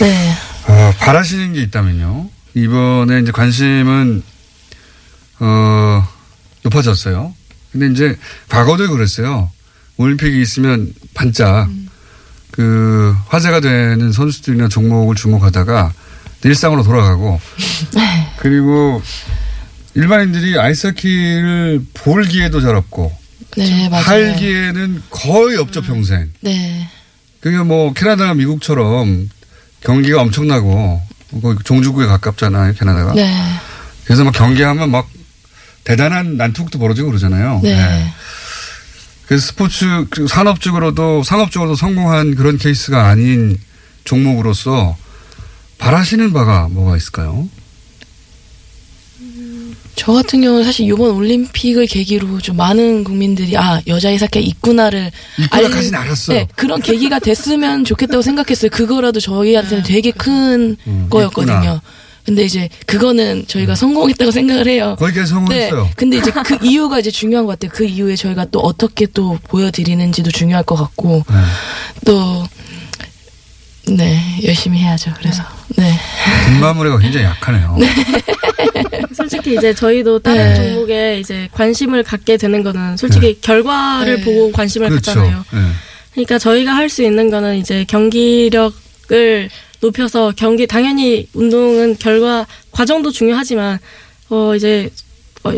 [0.01, 0.33] 네.
[0.69, 2.29] 어, 바라시는 게 있다면요.
[2.55, 4.23] 이번에 이제 관심은,
[5.41, 6.09] 어,
[6.63, 7.35] 높아졌어요.
[7.73, 9.51] 근데 이제 과거도 그랬어요.
[9.97, 11.69] 올림픽이 있으면 반짝,
[12.51, 15.93] 그, 화제가 되는 선수들이나 종목을 주목하다가
[16.45, 17.41] 일상으로 돌아가고,
[18.39, 19.03] 그리고
[19.95, 23.13] 일반인들이 아이스하키를 볼 기회도 잘 없고,
[23.57, 23.89] 네.
[23.89, 26.31] 할 기회는 거의 없죠, 평생.
[26.41, 26.89] 네.
[27.41, 29.29] 그게 뭐 캐나다나 미국처럼
[29.81, 31.03] 경기가 엄청나고
[31.41, 33.13] 거의 종주국에 가깝잖아요 캐나다가.
[33.15, 33.33] 네.
[34.05, 35.09] 그래서 막 경기하면 막
[35.85, 37.61] 대단한 난투극도 벌어지고 그러잖아요.
[37.63, 38.13] 네.
[39.27, 43.59] 그래서 스포츠 그 산업적으로도 상업적으로도 성공한 그런 케이스가 아닌
[44.05, 44.97] 종목으로서
[45.79, 47.49] 바라시는 바가 뭐가 있을까요?
[49.95, 55.99] 저 같은 경우는 사실 이번 올림픽을 계기로 좀 많은 국민들이 아 여자 아이스하키가 있구나를 있구나까지는
[55.99, 56.39] 알았어요.
[56.39, 58.71] 네, 그런 계기가 됐으면 좋겠다고 생각했어요.
[58.71, 61.55] 그거라도 저희한테는 되게 큰 음, 거였거든요.
[61.57, 61.83] 있구나.
[62.25, 64.97] 근데 이제 그거는 저희가 성공했다고 생각을 해요.
[64.99, 65.27] 거기까지 네.
[65.27, 65.91] 성공했어요.
[65.97, 67.73] 근데 이제 그 이유가 이제 중요한 것 같아요.
[67.75, 71.37] 그 이후에 저희가 또 어떻게 또 보여드리는지도 중요할 것 같고 네.
[72.07, 72.47] 또
[73.89, 75.13] 네, 열심히 해야죠.
[75.19, 75.43] 그래서
[75.77, 75.93] 네.
[76.47, 77.77] 뒷마무리가 굉장히 약하네요.
[79.33, 80.55] 솔직히 이제 저희도 다른 네.
[80.55, 84.25] 종목에 이제 관심을 갖게 되는 거는 솔직히 결과를 네.
[84.25, 85.13] 보고 관심을 그렇죠.
[85.13, 85.45] 갖잖아요.
[85.53, 85.59] 네.
[86.13, 89.49] 그러니까 저희가 할 수 있는 거는 이제 경기력을
[89.81, 93.79] 높여서 경기 당연히 운동은 결과 과정도 중요하지만
[94.29, 94.91] 어 이제
[95.45, 95.53] 어,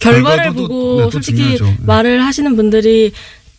[0.00, 1.64] 결과를 보고 네, 또 솔직히 중요하죠.
[1.64, 1.76] 네.
[1.86, 3.12] 말을 하시는 분들이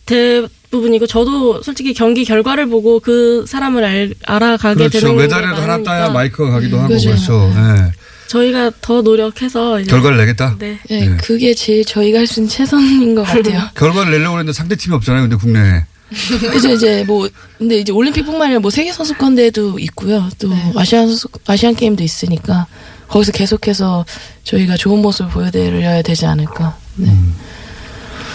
[0.06, 5.00] 대 부분이고 저도 솔직히 경기 결과를 보고 그 사람을 알, 알아가게 그렇죠.
[5.00, 7.10] 되는 게 메달이라도 하나 따야 마이크가 가기도 하고 그죠.
[7.10, 7.52] 그렇죠.
[7.54, 7.92] 네.
[8.34, 10.54] 저희가 더 노력해서 이제 결과를 내겠다.
[10.58, 10.78] 네.
[10.88, 11.16] 네, 네.
[11.16, 13.68] 그게 제일 저희가 할 수 있는 최선인 것 같아요.
[13.74, 15.22] 결과를 내려고 했는데 상대 팀이 없잖아요.
[15.22, 15.84] 근데 국내에.
[16.56, 20.28] 이제 이제 뭐 근데 이제 올림픽뿐만 아니라 뭐 세계 선수권 대회도 있고요.
[20.38, 20.72] 또 네.
[20.76, 22.66] 아시안 선수 아시안 게임도 있으니까
[23.08, 24.04] 거기서 계속해서
[24.44, 26.76] 저희가 좋은 모습을 보여드려야 되지 않을까.
[26.96, 27.12] 네.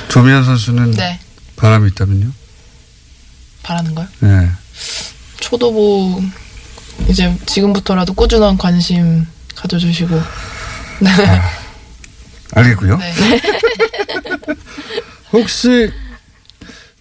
[0.10, 1.20] 조미연 선수는 네.
[1.56, 2.32] 바람이 있다면요?
[3.64, 4.08] 바라는 거요?
[4.20, 4.50] 네.
[5.40, 6.22] 초도부
[7.08, 9.26] 이제 지금부터라도 꾸준한 관심
[9.56, 10.16] 가져주시고
[11.02, 11.10] 네.
[12.54, 12.98] 알겠고요.
[12.98, 13.14] 네.
[15.34, 15.92] 혹시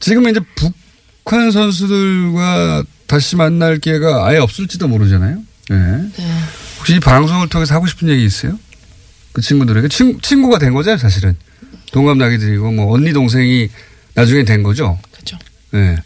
[0.00, 5.38] 지금 이제 북한 선수들과 다시 만날 기회가 아예 없을지도 모르잖아요.
[5.70, 5.76] 네.
[6.16, 6.38] 네.
[6.78, 8.58] 혹시 이 방송을 통해서 하고 싶은 얘기 있어요?
[9.32, 11.36] 그 친구들에게 친, 친구가 된 거죠, 사실은.
[11.92, 13.68] 동갑 나이들이고 뭐 언니 동생이
[14.14, 14.98] 나중에 된 거죠.
[15.12, 15.38] 그렇죠.
[15.72, 15.96] 네.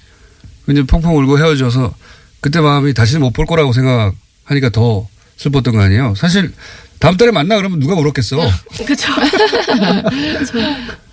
[0.69, 1.95] 이제 펑펑 울고 헤어져서
[2.41, 6.15] 그때 마음이 다시는 못 볼 거라고 생각하니까 더 슬펐던 거 아니에요.
[6.17, 6.53] 사실
[6.99, 8.37] 다음 달에 만나 그러면 누가 울었겠어.
[8.87, 9.13] 그쵸.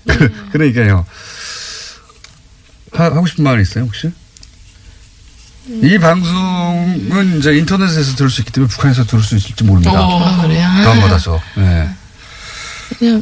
[0.08, 1.06] 그, 그러니까요.
[2.92, 4.12] 하, 하고 싶은 말 있어요, 혹시?
[5.68, 9.94] 이 방송은 이제 인터넷에서 들을 수 있기 때문에 북한에서 들을 수 있을지 모릅니다.
[10.00, 10.68] 아, 그래요?
[10.84, 11.42] 다운받아서.
[11.58, 11.90] 네.
[13.00, 13.22] 그냥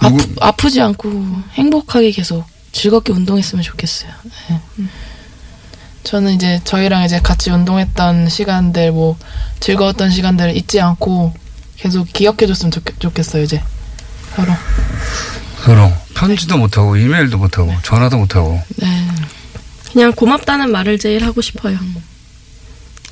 [0.00, 4.10] 누구- 아프, 아프지 않고 행복하게 계속 즐겁게 운동했으면 좋겠어요.
[4.48, 4.60] 네.
[6.04, 9.18] 저는 이제 저희랑 이제 같이 운동했던 시간들 뭐
[9.60, 11.32] 즐거웠던 시간들을 잊지 않고
[11.76, 13.62] 계속 기억해줬으면 좋겠, 좋겠어요 이제
[14.36, 14.52] 서로.
[15.64, 19.08] 서로 편지도 못하고 이메일도 못하고 전화도 못하고 네.
[19.92, 21.78] 그냥 고맙다는 말을 제일 하고 싶어요.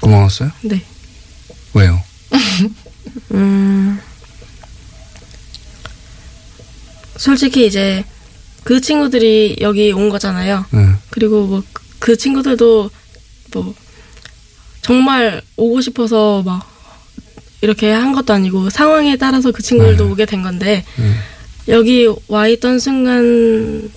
[0.00, 0.50] 고마웠어요?
[0.62, 0.83] 네.
[1.72, 2.02] 왜요?
[3.33, 3.98] 음.
[7.16, 8.05] 솔직히 이제
[8.64, 10.66] 그 친구들이 여기 온 거잖아요.
[10.70, 10.88] 네.
[11.11, 11.62] 그리고 뭐
[12.02, 12.90] 그 친구들도
[13.52, 13.74] 뭐
[14.80, 16.68] 정말 오고 싶어서 막
[17.60, 20.84] 이렇게 한 것도 아니고 상황에 따라서 그 친구들도 오게 된 건데
[21.68, 23.88] 여기 와 있던 순간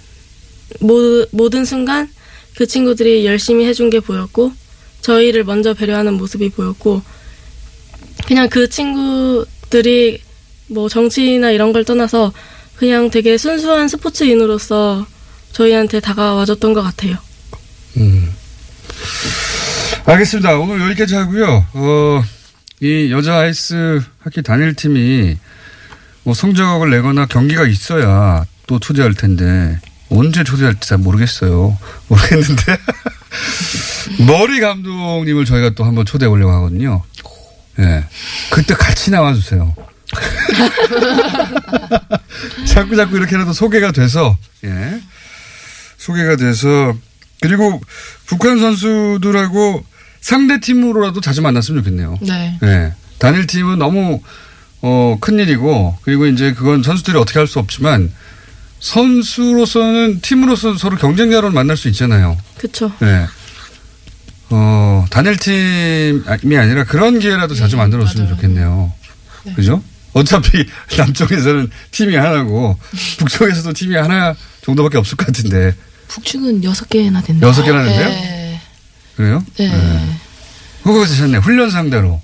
[0.82, 2.08] 모, 모든 순간
[2.56, 4.52] 그 친구들이 열심히 해준 게 보였고
[5.02, 7.02] 저희를 먼저 배려하는 모습이 보였고
[8.28, 10.22] 그냥 그 친구들이
[10.68, 12.32] 뭐 정치나 이런 걸 떠나서
[12.76, 15.08] 그냥 되게 순수한 스포츠인으로서
[15.54, 17.18] 저희한테 다가와줬던 것 같아요.
[17.98, 18.34] 음.
[20.06, 20.58] 알겠습니다.
[20.58, 21.66] 오늘 여기까지 하고요.
[21.74, 22.24] 어,
[22.82, 25.38] 이 여자 아이스 하키 단일팀이
[26.24, 29.80] 뭐 성적을 내거나 경기가 있어야 또 초대할 텐데
[30.10, 31.78] 언제 초대할지 잘 모르겠어요.
[32.08, 32.78] 모르겠는데
[34.28, 37.04] 머리 감독님을 저희가 또 한번 초대해 보려고 하거든요.
[37.80, 38.06] 예.
[38.52, 39.74] 그때 같이 나와 주세요.
[42.68, 45.02] 자꾸 자꾸 이렇게 해도 소개가 돼서 예.
[45.98, 46.94] 소개가 돼서
[47.48, 47.82] 그리고
[48.26, 49.86] 북한 선수들하고
[50.22, 52.18] 상대 팀으로라도 자주 만났으면 좋겠네요.
[52.22, 52.58] 네.
[52.62, 52.94] 네.
[53.20, 54.22] 단일 팀은 너무
[54.82, 58.12] 어, 큰 일이고 그리고 이제 그건 선수들이 어떻게 할 수 없지만
[58.80, 62.38] 선수로서는 팀으로서 서로 경쟁자로 만날 수 있잖아요.
[62.58, 62.92] 그쵸.
[63.00, 63.26] 네.
[64.50, 68.36] 어, 단일 팀이 아니라 그런 기회라도 자주 만들었으면 맞아요.
[68.36, 68.94] 좋겠네요.
[69.56, 69.84] 그죠?
[70.14, 70.66] 어차피
[70.98, 72.78] 남쪽에서는 팀이 하나고
[73.20, 75.76] 북쪽에서도 팀이 하나 정도밖에 없을 것 같은데
[76.08, 77.46] 북측은 여섯 개나 됐네요.
[77.48, 78.10] 여섯 개나 됐네요?
[78.10, 78.62] 네.
[79.16, 79.44] 그래요?
[79.58, 80.18] 네.
[80.84, 81.38] 그거 되셨네.
[81.38, 82.22] 훈련 상대로.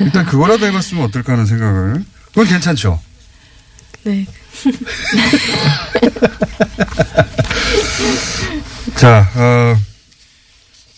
[0.00, 2.04] 일단 그거라도 해봤으면 어떨까 하는 생각을.
[2.28, 3.00] 그건 괜찮죠.
[4.04, 4.26] 네.
[8.96, 9.76] 자, 어,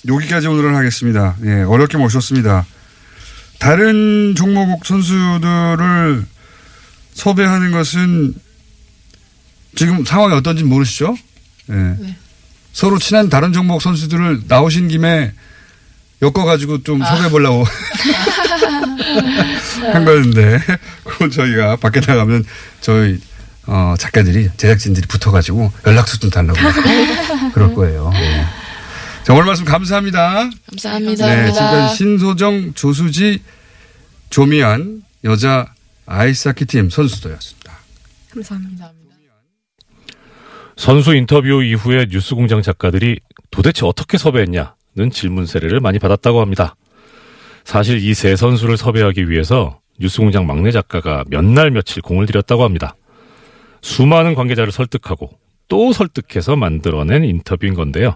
[0.06, 1.36] 여기까지 오늘은 하겠습니다.
[1.44, 2.64] 예, 어렵게 모셨습니다.
[3.58, 6.24] 다른 종목 선수들을
[7.14, 8.34] 섭외하는 것은
[9.74, 11.16] 지금 상황이 어떤지 모르시죠?
[11.70, 12.16] 예.
[12.72, 15.32] 서로 친한 다른 종목 선수들을 나오신 김에
[16.22, 17.64] 엮어가지고 좀 섭외해 보려고
[19.92, 20.60] 한 거였는데,
[21.04, 22.44] 그건 저희가 밖에 나가면
[22.80, 23.20] 저희
[23.66, 26.58] 어, 작가들이, 제작진들이 붙어가지고 연락처 좀 달라고
[27.52, 28.10] 그럴 거예요.
[28.14, 28.46] 예.
[29.24, 30.48] 자, 오늘 말씀 감사합니다.
[30.70, 31.26] 감사합니다.
[31.26, 33.42] 네, 지금까지 신소정, 조수지,
[34.30, 35.66] 조미안 여자
[36.06, 37.72] 아이스하키 팀 선수들이었습니다.
[38.32, 38.90] 감사합니다.
[40.78, 43.18] 선수 인터뷰 이후에 뉴스공장 작가들이
[43.50, 46.76] 도대체 어떻게 섭외했냐는 질문 세례를 많이 받았다고 합니다.
[47.64, 52.94] 사실 이 세 선수를 섭외하기 위해서 뉴스공장 막내 작가가 몇 날 며칠 공을 들였다고 합니다.
[53.82, 55.30] 수많은 관계자를 설득하고
[55.66, 58.14] 또 설득해서 만들어낸 인터뷰인 건데요.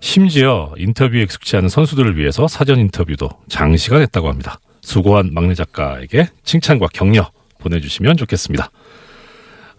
[0.00, 4.58] 심지어 인터뷰에 익숙치 않은 선수들을 위해서 사전 인터뷰도 장시간 했다고 합니다.
[4.80, 8.70] 수고한 막내 작가에게 칭찬과 격려 보내주시면 좋겠습니다.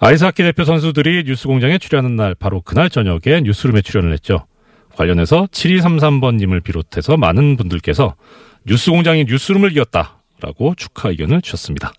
[0.06, 4.46] 아이스하키 대표 선수들이 뉴스공장에 출연하는 날 바로 그날 저녁에 뉴스룸에 출연을 했죠.
[4.98, 8.16] 관련해서 7233번님을 비롯해서 많은 분들께서
[8.66, 11.94] 뉴스공장이 뉴스룸을 이겼다라고 축하 의견을 주셨습니다.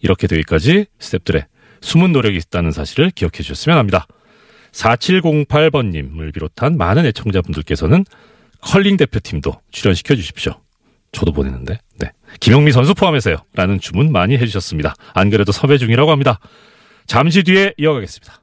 [0.00, 1.44] 이렇게 되기까지 스탭들의
[1.82, 4.06] 숨은 노력이 있다는 사실을 기억해 주셨으면 합니다.
[4.72, 8.06] 4708번님을 비롯한 많은 애청자분들께서는
[8.62, 10.54] 컬링 대표팀도 출연시켜 주십시오.
[11.12, 12.12] 저도 보내는데, 네.
[12.40, 13.36] 김영미 선수 포함해서요.
[13.52, 14.94] 라는 주문 많이 해주셨습니다.
[15.12, 16.38] 안 그래도 섭외 중이라고 합니다.
[17.10, 18.40] 잠시 뒤에 이어가겠습니다.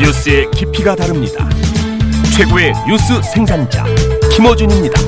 [0.00, 1.46] 뉴스의 깊이가 다릅니다.
[2.34, 3.84] 최고의 뉴스 생산자
[4.34, 4.98] 김어준입니다.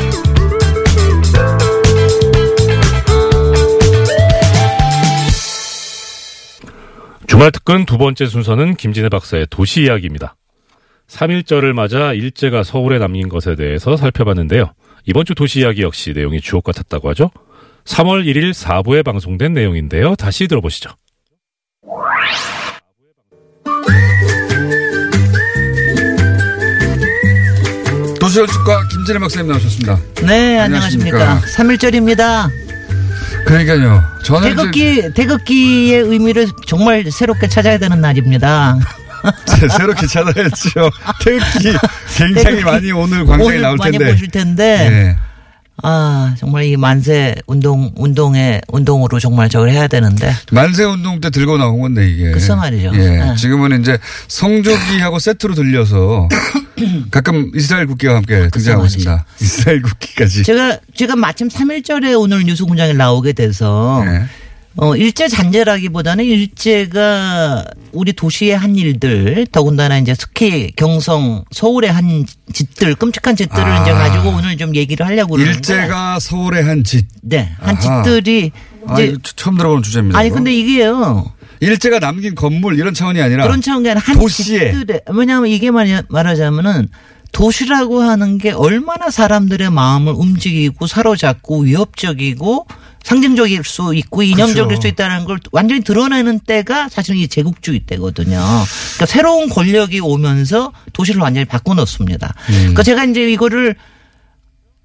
[7.26, 10.36] 주말 특근 두 번째 순서는 김진애 박사의 도시 이야기입니다.
[11.08, 14.74] 3.1절을 맞아 일제가 서울에 남긴 것에 대해서 살펴봤는데요.
[15.06, 17.30] 이번 주 도시 이야기 역시 내용이 주옥 같았다고 하죠.
[17.90, 20.14] 3월 1일 4부에 방송된 내용인데요.
[20.14, 20.90] 다시 들어보시죠.
[28.20, 29.98] 도시연출가 김진애 박사님 나오셨습니다.
[30.26, 31.40] 네, 안녕하십니까.
[31.56, 32.50] 3일절입니다.
[33.46, 34.02] 그러니까요.
[34.24, 38.76] 저는 이제 태극기, 태극기의 의미를 정말 새롭게 찾아야 되는 날입니다.
[39.46, 40.90] 새- 새롭게 찾아야죠.
[41.24, 41.72] 태극기
[42.16, 44.12] 굉장히 태극기 많이 오늘 광장에 오늘 나올 많이 텐데.
[44.12, 45.16] 보실 텐데, 네.
[45.82, 51.56] 아, 정말 이 만세 운동, 운동에, 운동으로 정말 저걸 해야 되는데, 만세 운동 때 들고
[51.58, 52.30] 나온 건데 이게.
[52.30, 52.90] 글쎄 말이죠.
[52.94, 52.98] 예.
[52.98, 53.34] 네.
[53.36, 56.28] 지금은 이제 성조기하고 세트로 들려서
[57.10, 58.98] 가끔 이스라엘 국기와 함께 등장하고 말이죠.
[58.98, 59.24] 있습니다.
[59.40, 60.42] 이스라엘 국기까지.
[60.44, 64.24] 제가, 제가 마침 3일절에 오늘 뉴스 공장에 나오게 돼서, 네.
[64.76, 72.94] 어, 일제 잔재라기보다는 일제가 우리 도시의 한 일들, 더군다나 이제 특히 경성, 서울의 한 짓들,
[72.94, 73.82] 끔찍한 짓들을 아.
[73.82, 75.56] 이제 가지고 오늘 좀 얘기를 하려고 그러는데.
[75.58, 77.06] 일제가 서울의 한 짓.
[77.22, 78.02] 네, 한 아하.
[78.04, 78.52] 짓들이
[78.86, 80.16] 아, 이제 처- 처음 들어보는 주제입니다.
[80.18, 80.36] 아니 이거.
[80.36, 81.32] 근데 이게요.
[81.58, 84.72] 일제가 남긴 건물 이런 차원이 아니라 그런 차원이 아니라 한 도시에.
[84.72, 86.88] 집들에 왜냐하면 이게 말하자면은
[87.32, 92.66] 도시라고 하는 게 얼마나 사람들의 마음을 움직이고 사로잡고 위협적이고
[93.02, 94.82] 상징적일 수 있고 이념적일 그렇죠.
[94.82, 98.38] 수 있다는 걸 완전히 드러내는 때가 사실은 이 제국주의 때거든요.
[98.38, 102.34] 그러니까 새로운 권력이 오면서 도시를 완전히 바꿔놓습니다.
[102.50, 102.54] 음.
[102.54, 103.74] 그러니까 제가 이제 이거를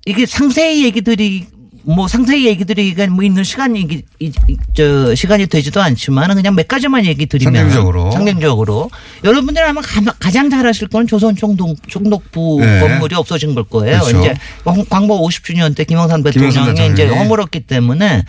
[0.06, 1.48] 이게 상세히 얘기들이
[1.88, 6.68] 뭐 상세히 얘기 드리기가 뭐 있는 시간이 이- 이- 저 시간이 되지도 않지만 그냥 몇
[6.68, 8.12] 가지만 얘기 드리면 상징적으로.
[8.12, 8.90] 상징적으로
[9.24, 12.80] 여러분들 아마 가- 가장 잘 아실 건 조선 총독 총독부 네.
[12.80, 14.00] 건물이 없어진 걸 거예요.
[14.00, 14.20] 그렇죠.
[14.20, 14.34] 이제
[14.64, 17.06] 광- 광복 50주년 때 김영삼 대통령이 이제.
[17.08, 18.24] 허물었기 때문에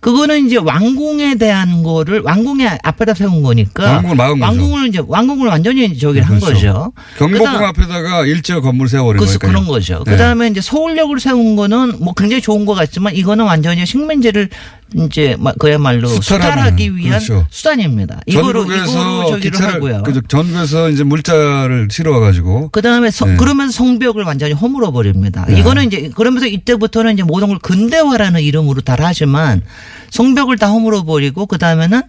[0.00, 4.44] 그거는 이제 왕궁에 대한 거를 왕궁에 앞에다 세운 거니까 왕궁을 막은 거죠.
[4.50, 6.54] 왕궁을 이제 왕궁을 완전히 저기를 한 그렇죠.
[6.54, 6.92] 거죠.
[7.18, 9.50] 경복궁 그다음- 앞에다가 일제 건물 세워버린 거니까요.
[9.50, 10.04] 그런 거죠.
[10.06, 10.12] 네.
[10.12, 14.50] 그다음에 이제 서울역을 세운 거는 뭐 굉장히 좋은 것 같지만 이거는 완전히 식민지를
[14.94, 17.46] 이제 막 그야말로 수탈하는, 수탈하기 위한 그렇죠.
[17.48, 18.20] 수단입니다.
[18.26, 20.02] 이거로 이거로 저기를 기차를 하고요.
[20.02, 23.36] 그 전국에서 이제 물자를 실어와 가지고 그다음에 성- 네.
[23.36, 25.46] 그러면서 성벽을 완전히 허물어 버립니다.
[25.48, 29.62] 이거는 이제 그러면서 이때부터는 이제 모든 걸 근대화라는 이름으로 다 하지만
[30.10, 32.02] 성벽을 다 허물어 버리고 그다음에는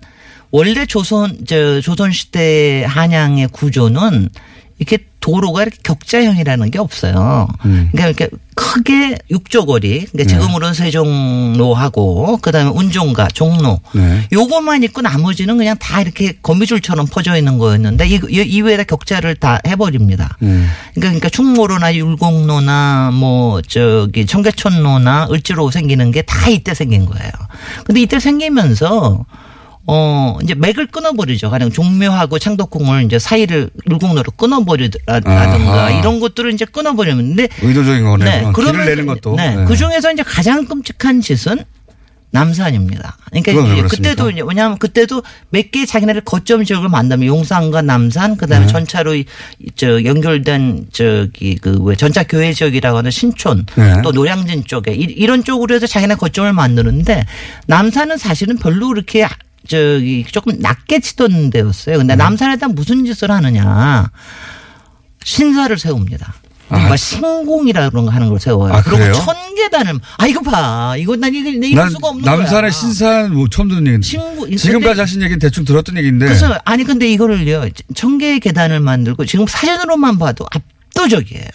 [0.49, 4.29] 원래 조선 저 조선 시대 한양의 구조는
[4.81, 7.47] 이렇게 도로가 이렇게 격자형이라는 게 없어요.
[7.61, 14.27] 그러니까 이렇게 크게 육조거리, 그러니까 지금으로는 세종로하고 그다음에 운종가, 종로 네.
[14.33, 19.59] 요것만 있고 나머지는 그냥 다 이렇게 거미줄처럼 퍼져 있는 거였는데 이, 이 이외에다 격자를 다
[19.67, 20.37] 해버립니다.
[20.41, 20.67] 음.
[20.95, 27.31] 그러니까, 그러니까 충무로나 율곡로나 뭐 저기 청계천로나 을지로 생기는 게 다 이때 생긴 거예요.
[27.85, 29.25] 근데 이때 생기면서
[29.87, 31.49] 어 이제 맥을 끊어버리죠.
[31.49, 35.89] 가령 종묘하고 창덕궁을 이제 사이를 율곡로로 끊어버리라든가 아하.
[35.91, 38.25] 이런 것들을 이제 끊어버리는데 의도적인 거네.
[38.25, 39.35] 네, 요 그러면서- 내는 것도.
[39.35, 39.65] 네, 네.
[39.65, 41.63] 그 중에서 이제 가장 끔찍한 짓은
[42.33, 43.17] 남산입니다.
[43.29, 43.87] 그러니까?
[43.89, 48.71] 그때도 이제 왜냐하면 그때도 몇 개 자기네들 거점 지역을 만들면 용산과 남산 그다음에 네.
[48.71, 49.25] 전차로 이-
[49.75, 53.95] 저 연결된 저기 그왜 전차 교회 지역이라고 하는 신촌 네.
[54.01, 57.25] 또 노량진 쪽에 이- 이런 쪽으로 해서 자기네 거점을 만드는데
[57.67, 59.27] 남산은 사실은 별로 그렇게
[59.71, 61.95] 저기 조금 낮게 치던 데였어요.
[61.95, 61.97] 네.
[61.99, 64.09] 근데 남산에다 무슨 짓을 하느냐
[65.23, 66.33] 신사를 세웁니다.
[66.67, 68.73] 그러니까 신공이라 그런 거 하는 걸 세워요.
[68.73, 69.13] 아, 그리고 그래요?
[69.13, 72.35] 천계단을 아 이거 봐 이거 난 이거 내 이럴 난 수가 없는 거야.
[72.37, 74.07] 남산의 신산 뭐 처음 듣는 얘기인데.
[74.07, 76.25] 친구- 지금까지 근데- 하신 얘기는 대충 들었던 얘기인데.
[76.27, 81.45] 그래서 아니 근데 이거를요 천 개의 계단을 만들고 지금 사진으로만 봐도 압도적이에요.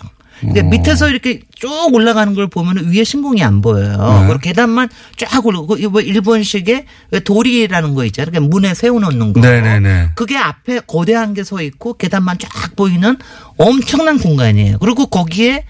[0.41, 0.69] 그러니까 어.
[0.71, 3.97] 밑에서 이렇게 쭉 올라가는 걸 보면 위에 신공이 안 보여요.
[4.21, 4.27] 네.
[4.27, 8.31] 그리고 계단만 쫙 올라가고 이거 뭐 일본식의 왜 돌이라는 거 있잖아요.
[8.31, 9.41] 그러니까 문에 세워놓는 거.
[9.41, 10.11] 네네네.
[10.15, 13.17] 그게 앞에 거대한 게 서 있고 계단만 쫙 보이는
[13.57, 14.79] 엄청난 공간이에요.
[14.79, 15.65] 그리고 거기에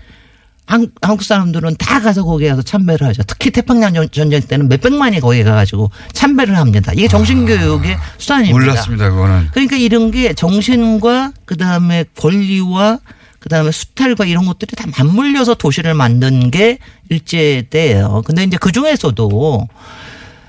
[0.69, 3.23] 한- 한국 사람들은 다 가서 거기에 가서 참배를 하죠.
[3.29, 6.91] 특히 태평양 전- 전쟁 때는 몇백만이 거기 가가지고 참배를 합니다.
[6.93, 8.59] 이게 정신교육의 수단입니다.
[8.59, 9.49] 몰랐습니다, 그거는.
[9.53, 12.99] 그러니까 이런 게 정신과 그다음에 권리와
[13.47, 16.79] 그다음에 수탈과 이런 것들이 다 맞물려서 도시를 만든 게
[17.09, 18.23] 일제 때예요.
[18.27, 19.69] 근데 이제 그 중에서도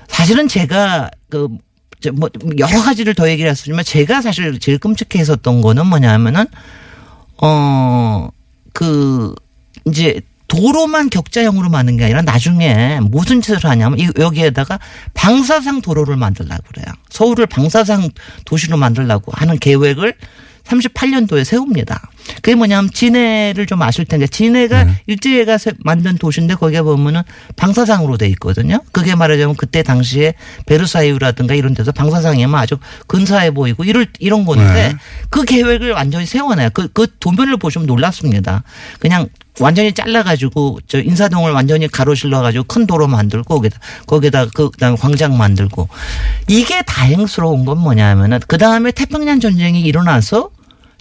[0.08, 2.28] 사실은 제가 그저뭐
[2.58, 6.46] 여러 가지를 더 얘기를 했지만 제가 사실 제일 끔찍해 했었던 거는 뭐냐면은
[7.40, 8.30] 어
[8.74, 9.34] 그
[9.86, 14.78] 이제 도로만 격자형으로 만든 게 아니라 나중에 무슨 짓을 하냐면 이- 여기에다가
[15.14, 16.86] 방사상 도로를 만들려고 그래요.
[17.10, 18.08] 서울을 방사상
[18.44, 20.14] 도시로 만들려고 하는 계획을
[20.64, 22.00] 38년도에 세웁니다.
[22.36, 25.02] 그게 뭐냐면 진해를 좀 아실 텐데 진해가 네.
[25.06, 27.22] 일제가 세- 만든 도시인데 거기에 보면은
[27.56, 28.80] 방사상으로 돼 있거든요.
[28.92, 30.34] 그게 말하자면 그때 당시에
[30.66, 34.96] 베르사유라든가 이런 데서 방사상이면 아주 근사해 보이고 이럴 이런 건데 네.
[35.30, 36.70] 그 계획을 완전히 세워놔요.
[36.70, 38.62] 그, 그 도면을 보시면 놀랍습니다.
[39.00, 39.28] 그냥
[39.60, 45.36] 완전히 잘라가지고 저 인사동을 완전히 가로질러가지고 큰 도로 만들고 거기다 거기다 그 그다음 에 광장
[45.36, 45.88] 만들고
[46.46, 50.50] 이게 다행스러운 건 뭐냐면은 그 다음에 태평양 전쟁이 일어나서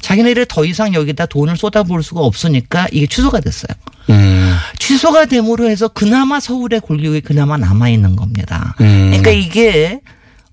[0.01, 3.75] 자기네들이 더 이상 여기다 돈을 쏟아부을 수가 없으니까 이게 취소가 됐어요.
[4.09, 4.55] 음.
[4.79, 8.75] 취소가 됨으로 해서 그나마 서울의 골격이 그나마 남아 있는 겁니다.
[8.81, 9.07] 음.
[9.07, 9.99] 그러니까 이게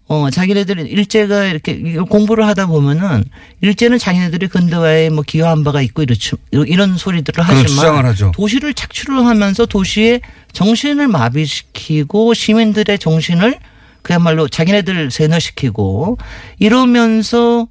[0.06, 3.24] 어 자기네들이 일제가 이렇게 공부를 하다 보면은
[3.62, 7.64] 일제는 자기네들이 근대화에 뭐 기여한 바가 있고 이렇지 이런 소리들을 하지만.
[8.32, 10.20] 도시를 착취를 하면서 도시의
[10.52, 13.58] 정신을 마비시키고 시민들의 정신을
[14.02, 16.18] 그야말로 자기네들 세뇌시키고
[16.58, 17.66] 이러면서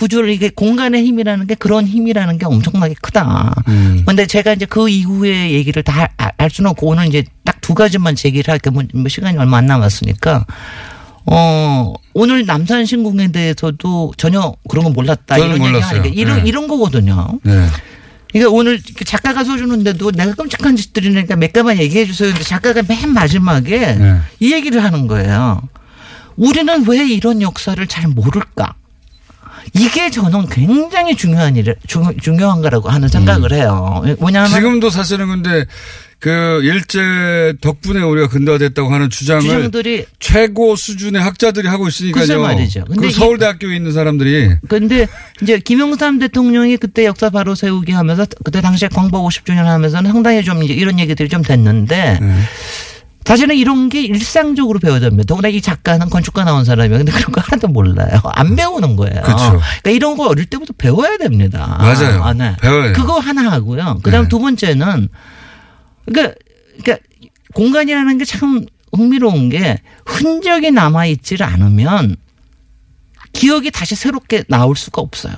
[0.00, 3.54] 구조를 이게 공간의 힘이라는 게 그런 힘이라는 게 엄청나게 크다.
[3.68, 4.02] 음.
[4.06, 6.08] 근데 제가 이제 그 이후의 얘기를 다할
[6.50, 10.44] 수는 없고 오늘 이제 딱 두 가지만 제기를 할게 뭐 시간이 얼마 안 남았으니까
[11.26, 16.00] 어 오늘 남산 신공에 대해서도 전혀 그런 거 몰랐다 이런 얘기 몰랐어요.
[16.00, 16.48] 하니까 이런 네.
[16.48, 17.38] 이런 거거든요.
[17.44, 17.66] 네.
[18.32, 22.30] 그러니까 오늘 작가가 써주는데도 내가 끔찍한 짓들이니까 몇 가만 얘기해 주세요.
[22.30, 24.16] 근데 작가가 맨 마지막에 네.
[24.40, 25.62] 이 얘기를 하는 거예요.
[26.34, 28.74] 우리는 왜 이런 역사를 잘 모를까?
[29.74, 34.02] 이게 저는 굉장히 중요한 일, 중, 중요한 거라고 하는 생각을 해요.
[34.18, 34.54] 뭐냐면 음.
[34.54, 35.64] 지금도 사실은 근데
[36.18, 42.26] 그 일제 덕분에 우리가 근대화됐다고 하는 주장을 주장들이 최고 수준의 학자들이 하고 있으니까요.
[42.26, 42.84] 글쎄 말이죠.
[42.84, 45.06] 근데 그 이- 서울대학교에 있는 사람들이 근데
[45.40, 50.62] 이제 김영삼 대통령이 그때 역사 바로 세우기 하면서 그때 당시에 광복 50주년 하면서는 상당히 좀
[50.62, 52.34] 이런 얘기들이 좀 됐는데 네.
[53.30, 55.22] 사실은 이런 게 일상적으로 배워야 됩니다.
[55.24, 56.98] 더구나 이 작가는 건축가 나온 사람이에요.
[56.98, 58.20] 근데 그런 거 하나도 몰라요.
[58.24, 59.22] 안 배우는 거예요.
[59.22, 59.36] 그쵸.
[59.38, 61.76] 그러니까 이런 거 어릴 때부터 배워야 됩니다.
[61.78, 62.24] 맞아요.
[62.24, 62.56] 아, 네.
[62.60, 64.00] 배워야 그거 하나 하고요.
[64.02, 64.28] 그다음 네.
[64.28, 65.08] 두 번째는
[66.06, 66.34] 그러니까,
[66.82, 67.04] 그러니까
[67.54, 72.16] 공간이라는 게 참 흥미로운 게 흔적이 남아 있지를 않으면
[73.32, 75.34] 기억이 다시 새롭게 나올 수가 없어요.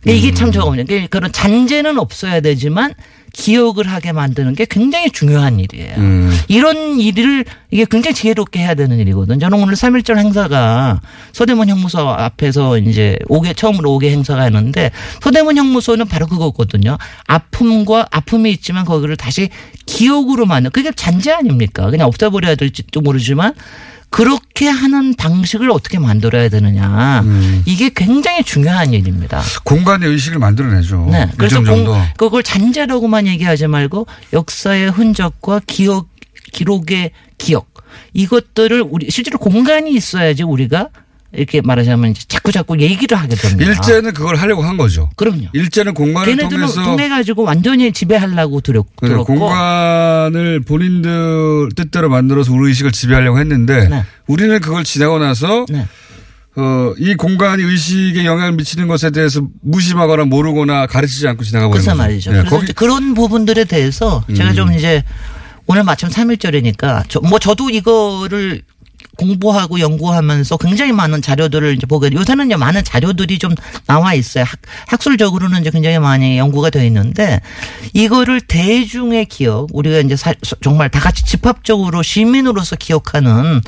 [0.00, 0.84] 그러니까 이게 참 저거든요.
[0.86, 2.94] 그러니까 그런 잔재는 없어야 되지만
[3.32, 5.94] 기억을 하게 만드는 게 굉장히 중요한 일이에요.
[5.96, 6.30] 음.
[6.48, 9.40] 이런 일을 이게 굉장히 지혜롭게 해야 되는 일이거든.
[9.40, 11.00] 저는 오늘 3.1절 행사가
[11.32, 14.90] 서대문 형무소 앞에서 이제 5개, 처음으로 5개 행사가 있는데
[15.22, 16.98] 서대문 형무소는 바로 그거거든요.
[17.26, 19.48] 아픔과 아픔이 있지만 거기를 다시
[19.86, 21.90] 기억으로 만든 그게 잔재 아닙니까?
[21.90, 23.54] 그냥 없애버려야 될지도 모르지만
[24.12, 27.22] 그렇게 하는 방식을 어떻게 만들어야 되느냐.
[27.24, 27.62] 음.
[27.64, 29.40] 이게 굉장히 중요한 일입니다.
[29.64, 31.08] 공간의 의식을 만들어내죠.
[31.10, 31.28] 네.
[31.38, 31.86] 그래서 공.
[32.18, 36.08] 그걸 잔재라고만 얘기하지 말고 역사의 흔적과 기억,
[36.52, 37.72] 기록의 기억
[38.12, 40.90] 이것들을 우리 실제로 공간이 있어야지 우리가
[41.34, 43.70] 이렇게 말하자면 이제 자꾸 자꾸 얘기를 하게 됩니다.
[43.70, 45.08] 일제는 그걸 하려고 한 거죠.
[45.16, 45.46] 그럼요.
[45.54, 52.68] 일제는 공간을 통해서 통해 가지고 완전히 지배하려고 들었, 그 들었고 공간을 본인들 뜻대로 만들어서 우리
[52.68, 54.04] 의식을 지배하려고 했는데 네.
[54.26, 55.86] 우리는 그걸 지나고 나서 네.
[56.54, 61.96] 어, 이 공간이 의식에 영향을 미치는 것에 대해서 무심하거나 모르거나 가르치지 않고 지나가고 글쎄 있는
[61.96, 62.02] 거죠.
[62.02, 62.30] 말이죠.
[62.36, 64.54] 예, 그래서 그런 부분들에 대해서 제가 음.
[64.54, 65.02] 좀 이제
[65.66, 68.60] 오늘 마침 3일절이니까 저, 뭐 저도 이거를
[69.22, 73.54] 공부하고 연구하면서 굉장히 많은 자료들을 이제 보게 요새는 이제 많은 자료들이 좀
[73.86, 74.44] 나와 있어요.
[74.44, 74.58] 학,
[74.88, 77.40] 학술적으로는 이제 굉장히 많이 연구가 되어 있는데
[77.92, 83.60] 이거를 대중의 기억 우리가 이제 사- 정말 다 같이 집합적으로 시민으로서 기억하는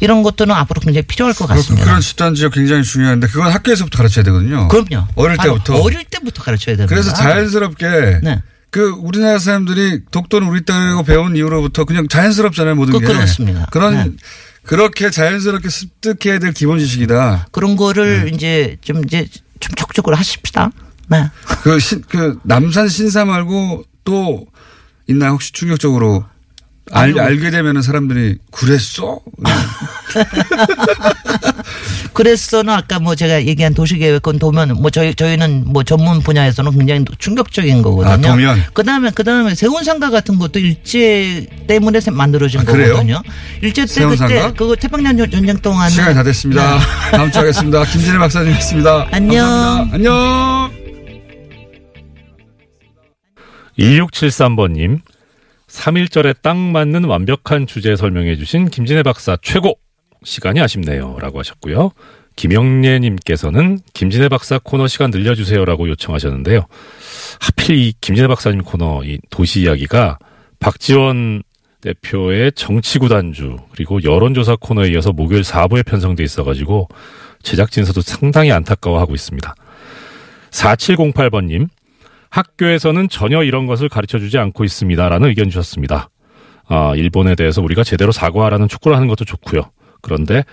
[0.00, 1.84] 이런 것들은 앞으로 굉장히 필요할 것 같습니다.
[1.86, 4.68] 그런 집단 지역 굉장히 중요한데 그건 학교에서부터 가르쳐야 되거든요.
[4.68, 5.06] 그럼요.
[5.14, 5.74] 어릴 때부터.
[5.76, 6.94] 어릴 때부터 가르쳐야 됩니다.
[6.94, 8.42] 그래서 자연스럽게 네.
[8.70, 13.06] 그 우리나라 사람들이 독도는 우리 땅이라고 배운 이후로부터 그냥 자연스럽잖아요 모든 그- 게.
[13.06, 13.66] 그렇습니다.
[13.70, 14.10] 그런 네.
[14.66, 17.48] 그렇게 자연스럽게 습득해야 될 기본 지식이다.
[17.52, 18.30] 그런 거를 네.
[18.34, 19.26] 이제 좀 이제
[19.60, 20.70] 좀 적극적으로 하십시다.
[21.08, 21.30] 네.
[21.62, 24.46] 그, 신, 그 남산 신사 말고 또
[25.08, 25.32] 있나요?
[25.32, 26.24] 혹시 충격적으로
[26.92, 27.18] 알.
[27.18, 29.20] 알게 되면 은 사람들이 그랬어?
[32.12, 37.82] 그래서는 아까 뭐 제가 얘기한 도시계획권 도면 뭐 저희 저희는 뭐 전문 분야에서는 굉장히 충격적인
[37.82, 38.12] 거거든요.
[38.12, 38.62] 아, 도면.
[38.72, 42.92] 그다음에 그다음에 세운상가 같은 것도 일제 때문에 세- 만들어진 아, 그래요?
[42.94, 43.20] 거거든요.
[43.62, 44.34] 일제 때 세운상가?
[44.34, 46.78] 그때 그거 태평양 전- 전쟁 동안에 시간이 다 됐습니다.
[47.10, 47.84] 다음 주에 하겠습니다.
[47.84, 49.08] 김진애 박사님이었습니다.
[49.10, 49.44] 안녕.
[49.46, 49.94] 감사합니다.
[49.94, 50.70] 안녕.
[53.78, 55.00] 2673번님,
[55.68, 59.78] 3.1절에 딱 맞는 완벽한 주제 설명해 주신 김진애 박사 최고!
[60.22, 61.18] 시간이 아쉽네요.
[61.20, 61.90] 라고 하셨고요.
[62.36, 66.66] 김영래 님께서는 김진애 박사 코너 시간 늘려주세요 라고 요청하셨는데요.
[67.40, 70.18] 하필 이 김진애 박사님 코너 이 도시 이야기가
[70.58, 71.42] 박지원
[71.80, 76.88] 대표의 정치구단주 그리고 여론조사 코너에 이어서 목요일 4부에 편성돼 있어가지고
[77.42, 79.54] 제작진에서도 상당히 안타까워하고 있습니다.
[80.50, 81.68] 4708번님
[82.36, 86.10] 학교에서는 전혀 이런 것을 가르쳐 주지 않고 있습니다라는 의견 주셨습니다.
[86.68, 89.62] 아, 일본에 대해서 우리가 제대로 사과하라는 촉구를 하는 것도 좋고요.
[90.02, 90.44] 그런데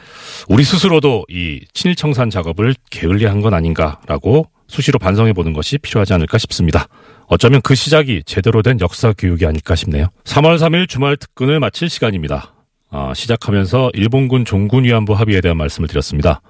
[0.47, 6.37] 우리 스스로도 이 친일 청산 작업을 게을리한 건 아닌가라고 수시로 반성해 보는 것이 필요하지 않을까
[6.37, 6.87] 싶습니다.
[7.27, 10.07] 어쩌면 그 시작이 제대로 된 역사 교육이 아닐까 싶네요.
[10.23, 12.53] 3월 3일 주말 특근을 마칠 시간입니다.
[12.89, 16.41] 아, 시작하면서 일본군 종군 위안부 합의에 대한 말씀을 드렸습니다.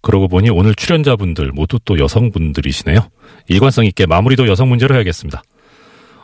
[0.00, 3.08] 그러고 보니 오늘 출연자분들 모두 또 여성분들이시네요.
[3.48, 5.42] 일관성 있게 마무리도 여성 문제로 해야겠습니다.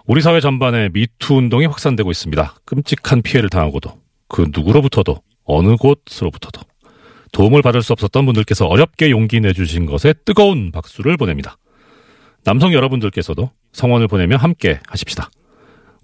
[0.07, 2.55] 우리 사회 전반에 미투 운동이 확산되고 있습니다.
[2.65, 3.99] 끔찍한 피해를 당하고도
[4.29, 6.61] 그 누구로부터도 어느 곳으로부터도
[7.33, 11.57] 도움을 받을 수 없었던 분들께서 어렵게 용기 내주신 것에 뜨거운 박수를 보냅니다.
[12.45, 15.31] 남성 여러분들께서도 성원을 보내며 함께 하십시다.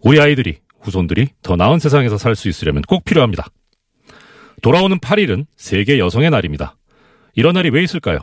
[0.02, 3.46] 우리 아이들이 후손들이 더 나은 세상에서 살 수 있으려면 꼭 필요합니다.
[4.62, 6.74] 돌아오는 8일은 세계 여성의 날입니다.
[7.34, 8.18] 이런 날이 왜 있을까요?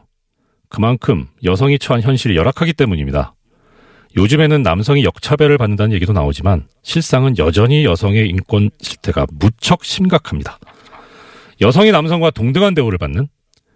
[0.69, 3.33] 그만큼 여성이 처한 현실이 열악하기 때문입니다.
[4.15, 10.59] 요즘에는 남성이 역차별을 받는다는 얘기도 나오지만 실상은 여전히 여성의 인권 실태가 무척 심각합니다.
[11.61, 13.27] 여성이 남성과 동등한 대우를 받는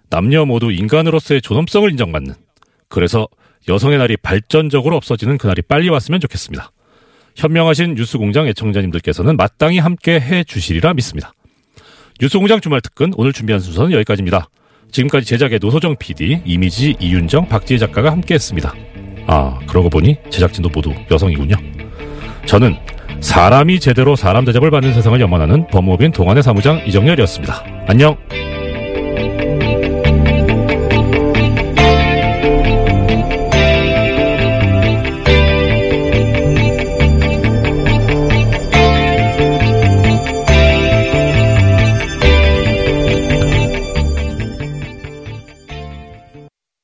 [0.09, 2.33] 남녀 모두 인간으로서의 존엄성을 인정받는
[2.89, 3.27] 그래서
[3.67, 6.71] 여성의 날이 발전적으로 없어지는 그날이 빨리 왔으면 좋겠습니다.
[7.35, 11.33] 현명하신 뉴스공장 애청자님들께서는 마땅히 함께 해 주시리라 믿습니다.
[12.19, 14.49] 뉴스공장 주말 특근 오늘 준비한 순서는 여기까지입니다.
[14.91, 18.73] 지금까지 제작의 노소정 PD, 이미지 이윤정, 박지혜 작가가 함께했습니다.
[19.27, 21.55] 아 그러고 보니 제작진도 모두 여성이군요.
[22.45, 22.75] 저는
[23.21, 27.85] 사람이 제대로 사람 대접을 받는 세상을 염원하는 법무법인 동안의 사무장 이정열이었습니다.
[27.87, 28.17] 안녕.